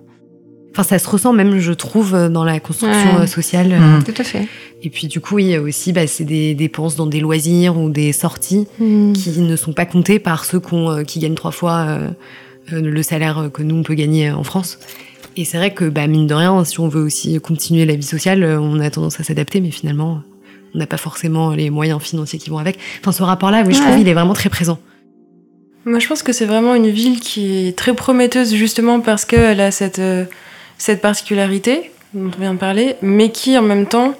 Enfin, 0.72 0.84
ça 0.84 1.00
se 1.00 1.10
ressent 1.10 1.34
même, 1.34 1.60
je 1.60 1.74
trouve, 1.74 2.14
dans 2.30 2.46
la 2.46 2.60
construction 2.62 3.18
Ouais. 3.20 3.28
sociale. 3.28 3.78
Mmh. 3.78 4.04
Tout 4.06 4.14
à 4.22 4.24
fait. 4.24 4.48
Et 4.84 4.90
puis, 4.90 5.08
du 5.08 5.20
coup, 5.20 5.38
il 5.40 5.48
y 5.48 5.56
a 5.56 5.62
aussi, 5.62 5.92
bah, 5.92 6.08
c'est 6.08 6.24
des 6.24 6.56
dépenses 6.56 6.96
dans 6.96 7.08
des 7.08 7.20
loisirs 7.20 7.78
ou 7.78 7.90
des 7.90 8.14
sorties 8.14 8.68
Mmh. 8.80 9.12
qui 9.14 9.40
ne 9.42 9.56
sont 9.58 9.74
pas 9.74 9.86
comptées 9.86 10.18
par 10.20 10.46
ceux 10.46 10.62
euh, 10.74 11.04
qui 11.04 11.20
gagnent 11.20 11.36
trois 11.36 11.52
fois 11.52 11.86
euh, 11.90 12.10
euh, 12.72 12.82
le 12.82 13.04
salaire 13.04 13.50
que 13.54 13.64
nous, 13.64 13.76
on 13.76 13.84
peut 13.84 13.96
gagner 13.96 14.32
en 14.32 14.44
France. 14.44 14.80
Et 15.38 15.44
c'est 15.46 15.58
vrai 15.58 15.74
que, 15.74 15.86
bah, 15.86 16.08
mine 16.08 16.26
de 16.26 16.34
rien, 16.34 16.64
si 16.64 16.80
on 16.80 16.88
veut 16.88 17.02
aussi 17.04 17.40
continuer 17.42 17.86
la 17.86 17.96
vie 17.96 18.04
sociale, 18.04 18.42
euh, 18.44 18.60
on 18.60 18.80
a 18.80 18.90
tendance 18.90 19.20
à 19.20 19.24
s'adapter, 19.24 19.60
mais 19.62 19.72
finalement, 19.72 20.22
on 20.74 20.80
n'a 20.80 20.88
pas 20.88 20.98
forcément 20.98 21.52
les 21.52 21.70
moyens 21.70 22.02
financiers 22.02 22.40
qui 22.40 22.50
vont 22.50 22.58
avec. 22.58 22.80
Enfin, 23.00 23.12
ce 23.12 23.24
rapport-là, 23.24 23.64
oui, 23.66 23.74
je 23.74 23.82
trouve, 23.82 24.00
il 24.00 24.08
est 24.08 24.14
vraiment 24.14 24.34
très 24.34 24.50
présent. 24.50 24.80
Moi, 25.86 26.00
je 26.00 26.08
pense 26.08 26.22
que 26.24 26.32
c'est 26.32 26.46
vraiment 26.46 26.76
une 26.76 26.90
ville 26.90 27.20
qui 27.20 27.68
est 27.68 27.78
très 27.78 27.94
prometteuse 27.94 28.54
justement 28.54 29.00
parce 29.00 29.26
qu'elle 29.26 29.60
a 29.60 29.72
cette, 29.72 30.00
euh, 30.00 30.26
cette 30.78 31.02
particularité 31.02 31.92
dont 32.14 32.30
on 32.38 32.42
vient 32.42 32.54
de 32.54 32.60
parler, 32.60 32.96
mais 33.02 33.30
qui 33.32 33.58
en 33.58 33.64
même 33.64 33.88
temps 33.88 34.14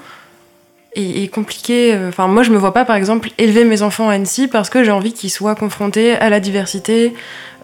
est, 0.96 1.24
est 1.24 1.28
compliquée. 1.28 1.94
Euh, 1.94 2.10
Enfin, 2.10 2.28
moi, 2.28 2.44
je 2.44 2.52
me 2.52 2.58
vois 2.58 2.74
pas, 2.74 2.84
par 2.86 2.96
exemple, 2.96 3.30
élever 3.38 3.64
mes 3.64 3.82
enfants 3.82 4.10
à 4.10 4.14
Annecy 4.14 4.48
parce 4.48 4.70
que 4.70 4.84
j'ai 4.84 4.92
envie 4.92 5.14
qu'ils 5.14 5.30
soient 5.30 5.56
confrontés 5.56 6.14
à 6.14 6.30
la 6.30 6.40
diversité, 6.40 7.14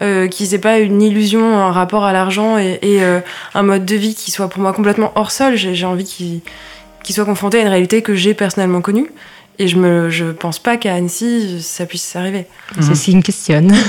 euh, 0.02 0.28
qu'ils 0.28 0.54
aient 0.54 0.60
pas 0.60 0.80
une 0.80 1.02
illusion, 1.02 1.58
un 1.58 1.72
rapport 1.72 2.04
à 2.04 2.14
l'argent 2.14 2.58
et, 2.58 2.80
et, 2.82 3.04
euh, 3.04 3.20
un 3.56 3.64
mode 3.64 3.86
de 3.86 3.96
vie 3.96 4.16
qui 4.16 4.32
soit 4.32 4.48
pour 4.48 4.62
moi 4.62 4.74
complètement 4.74 5.12
hors 5.16 5.32
sol. 5.32 5.56
J'ai 5.56 5.86
envie 5.86 6.06
qu'ils 6.06 6.42
qu'ils 7.08 7.16
soient 7.16 7.26
confrontés 7.26 7.60
à 7.60 7.62
une 7.62 7.70
réalité 7.70 8.02
que 8.02 8.16
j'ai 8.16 8.34
personnellement 8.34 8.82
connue. 8.82 9.10
Et 9.60 9.70
je 9.70 9.78
me, 9.78 10.10
je 10.10 10.26
pense 10.26 10.60
pas 10.60 10.76
qu'à 10.76 10.94
Annecy, 10.94 11.62
ça 11.62 11.86
puisse 11.86 12.16
arriver. 12.18 12.46
Ceci 12.82 13.16
me 13.16 13.22
questionne. 13.22 13.74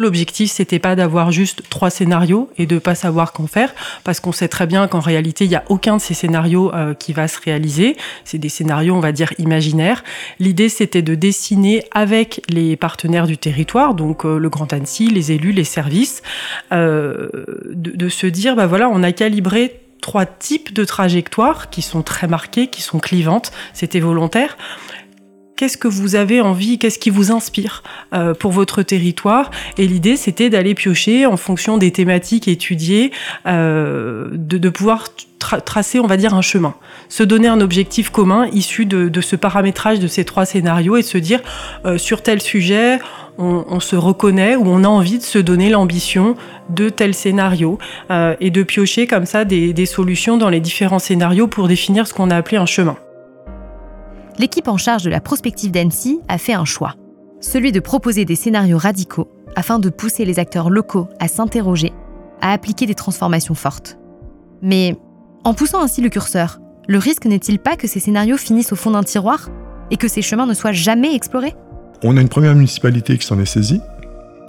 L'objectif, 0.00 0.50
c'était 0.50 0.78
pas 0.78 0.96
d'avoir 0.96 1.30
juste 1.30 1.62
trois 1.68 1.90
scénarios 1.90 2.48
et 2.56 2.66
de 2.66 2.78
pas 2.78 2.94
savoir 2.94 3.32
qu'en 3.32 3.48
faire, 3.48 3.74
parce 4.02 4.20
qu'on 4.20 4.32
sait 4.32 4.48
très 4.48 4.66
bien 4.66 4.88
qu'en 4.88 5.00
réalité, 5.00 5.44
il 5.44 5.50
y 5.50 5.56
a 5.56 5.64
aucun 5.68 5.96
de 5.96 6.00
ces 6.00 6.14
scénarios 6.14 6.72
euh, 6.72 6.94
qui 6.94 7.12
va 7.12 7.28
se 7.28 7.38
réaliser. 7.40 7.96
C'est 8.24 8.38
des 8.38 8.48
scénarios, 8.48 8.94
on 8.94 9.00
va 9.00 9.12
dire, 9.12 9.34
imaginaires. 9.38 10.04
L'idée, 10.38 10.70
c'était 10.70 11.02
de 11.02 11.16
dessiner 11.16 11.84
avec 11.90 12.40
les 12.48 12.76
partenaires 12.76 13.26
du 13.26 13.36
territoire, 13.36 13.94
donc 13.94 14.24
euh, 14.24 14.38
le 14.38 14.48
Grand 14.48 14.72
Annecy, 14.72 15.08
les 15.08 15.32
élus, 15.32 15.52
les 15.52 15.64
services, 15.64 16.22
euh, 16.72 17.28
de, 17.66 17.90
de, 17.90 18.08
se 18.08 18.26
dire, 18.26 18.56
bah 18.56 18.66
voilà, 18.66 18.88
on 18.88 19.02
a 19.02 19.12
calibré 19.12 19.80
trois 20.00 20.26
types 20.26 20.72
de 20.72 20.84
trajectoires 20.84 21.70
qui 21.70 21.82
sont 21.82 22.02
très 22.02 22.26
marquées, 22.26 22.68
qui 22.68 22.82
sont 22.82 22.98
clivantes. 22.98 23.52
C'était 23.72 24.00
volontaire 24.00 24.56
qu'est-ce 25.58 25.76
que 25.76 25.88
vous 25.88 26.14
avez 26.14 26.40
envie, 26.40 26.78
qu'est-ce 26.78 27.00
qui 27.00 27.10
vous 27.10 27.32
inspire 27.32 27.82
euh, 28.14 28.32
pour 28.32 28.52
votre 28.52 28.82
territoire. 28.82 29.50
Et 29.76 29.86
l'idée, 29.86 30.16
c'était 30.16 30.50
d'aller 30.50 30.74
piocher 30.74 31.26
en 31.26 31.36
fonction 31.36 31.78
des 31.78 31.90
thématiques 31.90 32.46
étudiées, 32.46 33.10
euh, 33.46 34.28
de, 34.32 34.68
pouvoir 34.68 35.08
tracer, 35.38 35.98
on 35.98 36.06
va 36.06 36.16
dire, 36.16 36.34
un 36.34 36.42
chemin. 36.42 36.74
Se 37.08 37.24
donner 37.24 37.48
un 37.48 37.60
objectif 37.60 38.10
commun 38.10 38.46
issu 38.52 38.86
de, 38.86 39.08
de 39.08 39.20
ce 39.20 39.34
paramétrage 39.34 39.98
de 39.98 40.06
ces 40.06 40.24
trois 40.24 40.46
scénarios 40.46 40.96
et 40.96 41.02
se 41.02 41.18
dire, 41.18 41.40
euh, 41.84 41.98
sur 41.98 42.22
tel 42.22 42.40
sujet, 42.40 43.00
on, 43.36 43.64
on, 43.68 43.80
se 43.80 43.96
reconnaît 43.96 44.54
ou 44.54 44.64
on 44.66 44.84
a 44.84 44.88
envie 44.88 45.18
de 45.18 45.24
se 45.24 45.38
donner 45.38 45.70
l'ambition 45.70 46.36
de 46.70 46.88
tel 46.88 47.14
scénario 47.14 47.78
euh, 48.12 48.36
et 48.40 48.50
de 48.50 48.62
piocher 48.62 49.08
comme 49.08 49.26
ça 49.26 49.44
des, 49.44 49.72
des 49.72 49.86
solutions 49.86 50.36
dans 50.36 50.50
les 50.50 50.60
différents 50.60 50.98
scénarios 51.00 51.48
pour 51.48 51.66
définir 51.66 52.06
ce 52.06 52.14
qu'on 52.14 52.30
a 52.30 52.36
appelé 52.36 52.58
un 52.58 52.66
chemin 52.66 52.96
l'équipe 54.38 54.68
en 54.68 54.76
charge 54.76 55.04
de 55.04 55.10
la 55.10 55.20
prospective 55.20 55.70
d'Annecy 55.70 56.20
a 56.28 56.38
fait 56.38 56.52
un 56.52 56.64
choix, 56.64 56.94
celui 57.40 57.72
de 57.72 57.80
proposer 57.80 58.24
des 58.24 58.36
scénarios 58.36 58.78
radicaux 58.78 59.28
afin 59.56 59.78
de 59.78 59.90
pousser 59.90 60.24
les 60.24 60.38
acteurs 60.38 60.70
locaux 60.70 61.08
à 61.18 61.28
s'interroger, 61.28 61.92
à 62.40 62.52
appliquer 62.52 62.86
des 62.86 62.94
transformations 62.94 63.54
fortes. 63.54 63.98
Mais 64.62 64.96
en 65.44 65.54
poussant 65.54 65.82
ainsi 65.82 66.00
le 66.00 66.08
curseur, 66.08 66.60
le 66.86 66.98
risque 66.98 67.26
n'est-il 67.26 67.58
pas 67.58 67.76
que 67.76 67.86
ces 67.86 68.00
scénarios 68.00 68.36
finissent 68.36 68.72
au 68.72 68.76
fond 68.76 68.92
d'un 68.92 69.02
tiroir 69.02 69.50
et 69.90 69.96
que 69.96 70.08
ces 70.08 70.22
chemins 70.22 70.46
ne 70.46 70.54
soient 70.54 70.72
jamais 70.72 71.14
explorés? 71.14 71.54
On 72.02 72.16
a 72.16 72.20
une 72.20 72.28
première 72.28 72.54
municipalité 72.54 73.18
qui 73.18 73.26
s'en 73.26 73.38
est 73.40 73.46
saisie, 73.46 73.80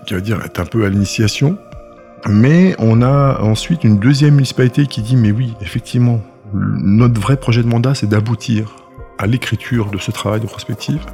qui 0.05 0.13
va 0.13 0.21
dire 0.21 0.39
être 0.45 0.59
un 0.59 0.65
peu 0.65 0.85
à 0.85 0.89
l'initiation, 0.89 1.57
mais 2.27 2.75
on 2.79 3.01
a 3.01 3.41
ensuite 3.41 3.83
une 3.83 3.97
deuxième 3.97 4.35
municipalité 4.35 4.85
qui 4.85 5.01
dit 5.01 5.15
mais 5.15 5.31
oui, 5.31 5.53
effectivement, 5.61 6.21
notre 6.53 7.19
vrai 7.19 7.37
projet 7.37 7.63
de 7.63 7.67
mandat 7.67 7.95
c'est 7.95 8.07
d'aboutir 8.07 8.75
à 9.19 9.27
l'écriture 9.27 9.91
de 9.91 9.99
ce 9.99 10.09
travail 10.09 10.39
de 10.39 10.47
prospective. 10.47 11.05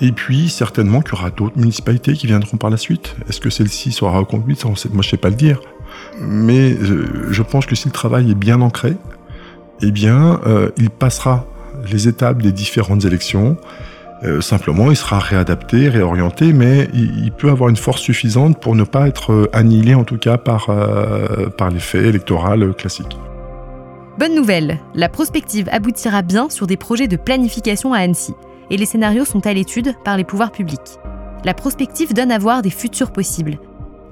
Et 0.00 0.12
puis, 0.12 0.48
certainement 0.48 1.00
qu'il 1.00 1.14
y 1.14 1.20
aura 1.20 1.30
d'autres 1.30 1.58
municipalités 1.58 2.12
qui 2.14 2.26
viendront 2.26 2.56
par 2.56 2.70
la 2.70 2.76
suite. 2.76 3.16
Est-ce 3.28 3.40
que 3.40 3.50
celle-ci 3.50 3.92
sera 3.92 4.18
reconduite? 4.18 4.64
Moi, 4.64 4.74
je 4.76 4.88
ne 4.88 5.02
sais 5.02 5.16
pas 5.16 5.30
le 5.30 5.36
dire. 5.36 5.60
Mais 6.20 6.72
euh, 6.72 7.28
je 7.30 7.42
pense 7.42 7.66
que 7.66 7.74
si 7.74 7.88
le 7.88 7.92
travail 7.92 8.30
est 8.30 8.34
bien 8.34 8.60
ancré, 8.60 8.94
eh 9.82 9.90
bien, 9.90 10.40
euh, 10.46 10.70
il 10.76 10.90
passera 10.90 11.46
les 11.90 12.08
étapes 12.08 12.42
des 12.42 12.52
différentes 12.52 13.04
élections. 13.04 13.56
Euh, 14.24 14.40
simplement, 14.40 14.90
il 14.90 14.96
sera 14.96 15.18
réadapté, 15.18 15.88
réorienté, 15.88 16.52
mais 16.52 16.88
il, 16.94 17.32
peut 17.32 17.50
avoir 17.50 17.68
une 17.68 17.76
force 17.76 18.00
suffisante 18.00 18.60
pour 18.60 18.74
ne 18.74 18.84
pas 18.84 19.08
être 19.08 19.50
annihilé, 19.52 19.94
en 19.94 20.04
tout 20.04 20.18
cas, 20.18 20.38
par, 20.38 20.70
par 21.58 21.70
les 21.70 21.80
faits 21.80 22.04
électoraux. 22.04 22.56
Bonne 24.18 24.34
nouvelle, 24.34 24.78
la 24.94 25.10
prospective 25.10 25.68
aboutira 25.70 26.22
bien 26.22 26.48
sur 26.48 26.66
des 26.66 26.78
projets 26.78 27.06
de 27.06 27.18
planification 27.18 27.92
à 27.92 27.98
Annecy, 27.98 28.32
et 28.70 28.78
les 28.78 28.86
scénarios 28.86 29.26
sont 29.26 29.46
à 29.46 29.52
l'étude 29.52 29.92
par 30.06 30.16
les 30.16 30.24
pouvoirs 30.24 30.52
publics. 30.52 30.98
La 31.44 31.52
prospective 31.52 32.14
donne 32.14 32.32
à 32.32 32.38
voir 32.38 32.62
des 32.62 32.70
futurs 32.70 33.12
possibles. 33.12 33.58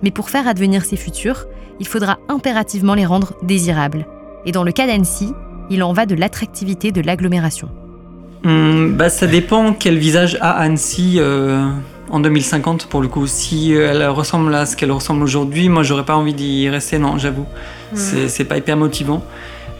Mais 0.02 0.10
pour 0.10 0.28
faire 0.28 0.46
advenir 0.46 0.84
ces 0.84 0.96
futurs, 0.96 1.46
il 1.80 1.88
faudra 1.88 2.18
impérativement 2.28 2.92
les 2.92 3.06
rendre 3.06 3.32
désirables. 3.42 4.06
Et 4.44 4.52
dans 4.52 4.62
le 4.62 4.72
cas 4.72 4.86
d'Annecy, 4.86 5.32
il 5.70 5.82
en 5.82 5.94
va 5.94 6.04
de 6.04 6.14
l'attractivité 6.14 6.92
de 6.92 7.00
l'agglomération. 7.00 7.70
Hum, 8.44 8.92
bah, 8.98 9.08
ça 9.08 9.26
dépend 9.26 9.72
quel 9.72 9.96
visage 9.96 10.36
a 10.42 10.50
Annecy 10.50 11.14
euh, 11.16 11.66
en 12.10 12.20
2050 12.20 12.88
pour 12.88 13.00
le 13.00 13.08
coup. 13.08 13.26
Si 13.26 13.72
elle 13.72 14.06
ressemble 14.08 14.54
à 14.54 14.66
ce 14.66 14.76
qu'elle 14.76 14.92
ressemble 14.92 15.22
aujourd'hui, 15.22 15.70
moi 15.70 15.82
j'aurais 15.82 16.04
pas 16.04 16.14
envie 16.14 16.34
d'y 16.34 16.68
rester, 16.68 16.98
non, 16.98 17.16
j'avoue. 17.16 17.46
Mmh. 17.94 18.28
C'est 18.28 18.44
pas 18.44 18.58
hyper 18.58 18.76
motivant. 18.76 19.24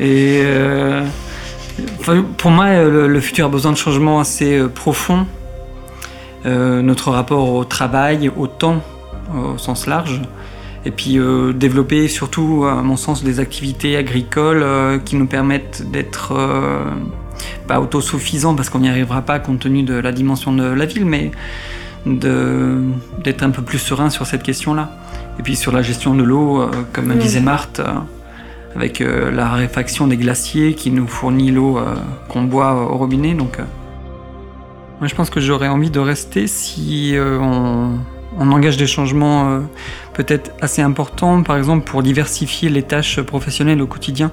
Et 0.01 0.41
euh, 0.43 1.05
pour 2.37 2.51
moi, 2.51 2.83
le, 2.83 3.09
le, 3.09 3.21
futur 3.21 3.47
a 3.47 3.49
besoin 3.49 3.73
de 3.73 3.77
changements 3.77 4.21
assez 4.21 4.59
euh, 4.59 4.69
profonds. 4.69 5.27
Euh, 6.47 6.83
notre 6.83 7.11
rapport 7.11 7.49
au 7.49 7.65
travail, 7.65 8.31
au 8.37 8.47
temps, 8.47 8.83
au 9.35 9.57
sens 9.57 9.87
large. 9.87 10.21
Et 10.85 10.91
puis 10.91 11.19
euh, 11.19 11.55
développer 11.55 12.09
surtout, 12.09 12.67
à 12.67 12.83
mon 12.83 12.97
sens, 12.97 13.25
des 13.25 13.41
activités 13.41 13.97
agricoles 13.97 14.63
euh, 14.63 14.99
qui 14.99 15.17
nous 15.17 15.27
permettent 15.27 15.91
d'être 15.91 16.35
pas 17.67 17.81
autosuffisants 17.81 18.55
parce 18.55 18.69
qu'on 18.69 18.81
n'y 18.81 18.91
arrivera 18.91 19.23
pas 19.23 19.39
compte 19.39 19.61
tenu 19.61 19.83
de 19.83 19.95
la 19.95 20.13
dimension 20.13 20.53
de 20.53 20.65
la 20.65 20.85
ville, 20.85 21.07
mais 21.07 21.31
d'être 22.05 23.43
un 23.43 23.51
peu 23.51 23.63
plus 23.63 23.79
serein 23.79 24.11
sur 24.11 24.27
cette 24.27 24.43
question-là. 24.43 24.91
Et 25.39 25.43
puis 25.43 25.57
sur 25.57 25.73
la 25.73 25.81
gestion 25.81 26.15
de 26.15 26.23
l'eau, 26.23 26.69
comme 26.93 27.15
disait 27.15 27.41
Marthe, 27.41 27.81
avec 28.75 29.01
euh, 29.01 29.31
la 29.31 29.49
raréfaction 29.49 30.07
des 30.07 30.17
glaciers 30.17 30.75
qui 30.75 30.91
nous 30.91 31.07
fournit 31.07 31.51
l'eau 31.51 31.79
euh, 31.79 31.95
qu'on 32.29 32.43
boit 32.43 32.75
au 32.75 32.97
robinet. 32.97 33.35
Donc, 33.35 33.59
euh, 33.59 33.65
moi, 35.01 35.09
je 35.09 35.15
pense 35.15 35.31
que 35.31 35.41
j'aurais 35.41 35.69
envie 35.69 35.91
de 35.91 36.01
rester 36.01 36.47
si 36.47 37.17
on, 37.19 37.99
on, 38.39 38.53
engage 38.53 38.77
des 38.77 38.87
changements 38.87 39.61
peut-être 40.15 40.53
assez 40.61 40.83
importants, 40.83 41.43
par 41.43 41.57
exemple 41.57 41.85
pour 41.85 42.03
diversifier 42.03 42.71
les 42.71 42.83
tâches 42.83 43.21
professionnelles 43.21 43.83
au 43.83 43.87
quotidien, 43.87 44.31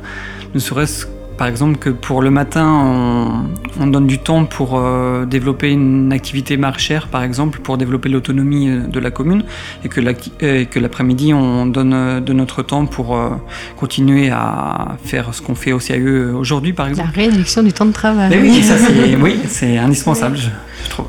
ne 0.54 0.60
serait-ce 0.60 1.08
par 1.42 1.48
exemple 1.48 1.80
que 1.80 1.90
pour 1.90 2.22
le 2.22 2.30
matin, 2.30 2.68
on, 2.72 3.82
on 3.82 3.88
donne 3.88 4.06
du 4.06 4.20
temps 4.20 4.46
pour 4.46 4.78
euh, 4.78 5.26
développer 5.26 5.72
une 5.72 6.14
activité 6.14 6.56
marchère, 6.56 7.08
par 7.08 7.24
exemple, 7.24 7.62
pour 7.62 7.80
développer 7.80 8.10
l'autonomie 8.10 8.70
euh, 8.70 8.82
de 8.82 9.00
la 9.00 9.10
commune, 9.10 9.44
et 9.84 9.90
que 9.90 10.80
l'après-midi, 10.80 11.34
on 11.34 11.66
donne 11.66 11.96
euh, 11.96 12.20
de 12.20 12.32
notre 12.34 12.62
temps 12.62 12.86
pour 12.86 13.18
euh, 13.18 13.32
continuer 13.76 14.30
à 14.30 14.98
faire 15.04 15.34
ce 15.34 15.42
qu'on 15.42 15.56
fait 15.56 15.72
au 15.72 15.80
CAE 15.80 16.32
aujourd'hui, 16.32 16.74
par 16.74 16.90
exemple. 16.90 17.10
La 17.16 17.24
réduction 17.24 17.64
du 17.64 17.74
temps 17.74 17.88
de 17.88 17.92
travail. 17.92 18.30
Mais 18.30 18.40
oui, 18.40 18.62
ça 18.62 18.78
c'est 18.78 19.16
oui, 19.20 19.40
c'est 19.48 19.80
indispensable, 19.80 20.38
je, 20.38 20.50
je 20.84 20.90
trouve. 20.92 21.08